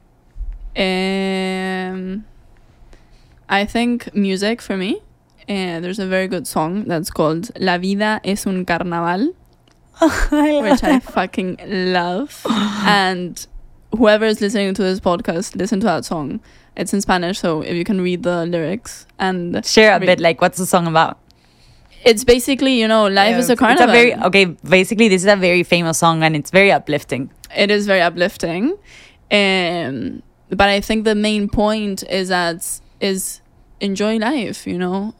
[0.75, 2.25] Um,
[3.49, 5.03] I think music for me.
[5.49, 9.35] Uh, there's a very good song that's called La vida es un carnaval,
[10.01, 11.59] which I fucking
[11.93, 12.41] love.
[12.87, 13.45] and
[13.97, 16.41] whoever is listening to this podcast, listen to that song.
[16.77, 20.41] It's in Spanish, so if you can read the lyrics and Share a bit, like
[20.41, 21.19] what's the song about?
[22.05, 23.89] it's basically you know life is a It's carnival.
[23.89, 24.45] a very okay.
[24.69, 27.31] Basically, this is a very famous song, and it's very uplifting.
[27.55, 28.71] it is very uplifting
[29.31, 33.41] um but i think the main point is that is
[33.81, 35.15] enjoy life you know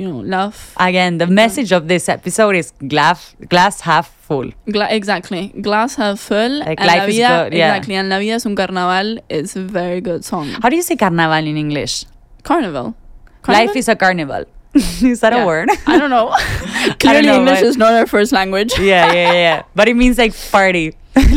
[0.00, 0.56] you know love
[0.88, 4.48] Again, the message of this episode is glass glass half full.
[4.74, 7.68] Gla- exactly glass half full Like, and life la is good, yeah.
[7.68, 10.82] exactly and la vida es un carnaval is a very good song How do you
[10.90, 11.94] say carnaval in English?
[12.50, 12.94] carnival,
[13.48, 14.44] Life is a carnival.
[15.12, 15.42] is that Yeah.
[15.44, 15.70] a word?
[15.86, 16.26] i don't know
[17.04, 19.62] clearly know, english is not our first language yeah, yeah, yeah.
[19.74, 20.86] But it means like party.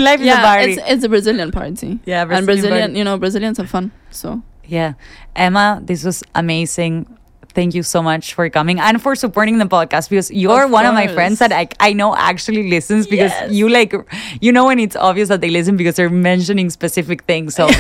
[0.08, 0.72] Life is a party.
[0.74, 2.98] it's, it's a brazilian party yeah, and brazilian party.
[3.00, 3.92] you know brazilians have fun
[4.22, 4.42] so
[4.78, 4.94] Yeah.
[5.36, 7.08] Emma, this was amazing.
[7.54, 10.86] Thank you so much for coming and for supporting the podcast because you're Of one
[10.86, 13.52] of my friends that I, I know actually listens because Yes.
[13.52, 13.94] you like,
[14.40, 17.56] you know, when it's obvious that they listen because they're mentioning specific things.
[17.56, 17.68] So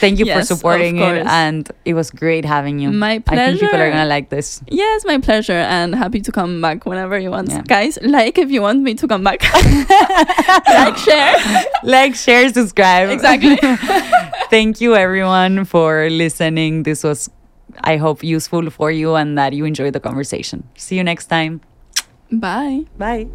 [0.00, 2.90] Thank you for Yes, of supporting it, and it was great having you.
[2.90, 4.60] My I think people are gonna like this.
[4.68, 7.62] Yes, my pleasure, and happy to come back whenever you want, Yeah.
[7.62, 7.96] guys.
[8.02, 9.40] Like if you want me to come back.
[10.68, 11.36] like, share.
[11.84, 13.08] like, share, subscribe.
[13.10, 13.56] Exactly.
[14.50, 16.82] Thank you, everyone, for listening.
[16.82, 17.30] This was,
[17.82, 20.68] I hope, useful for you and that you enjoy the conversation.
[20.76, 21.60] See you next time.
[22.30, 22.84] Bye.
[22.98, 23.28] Bye.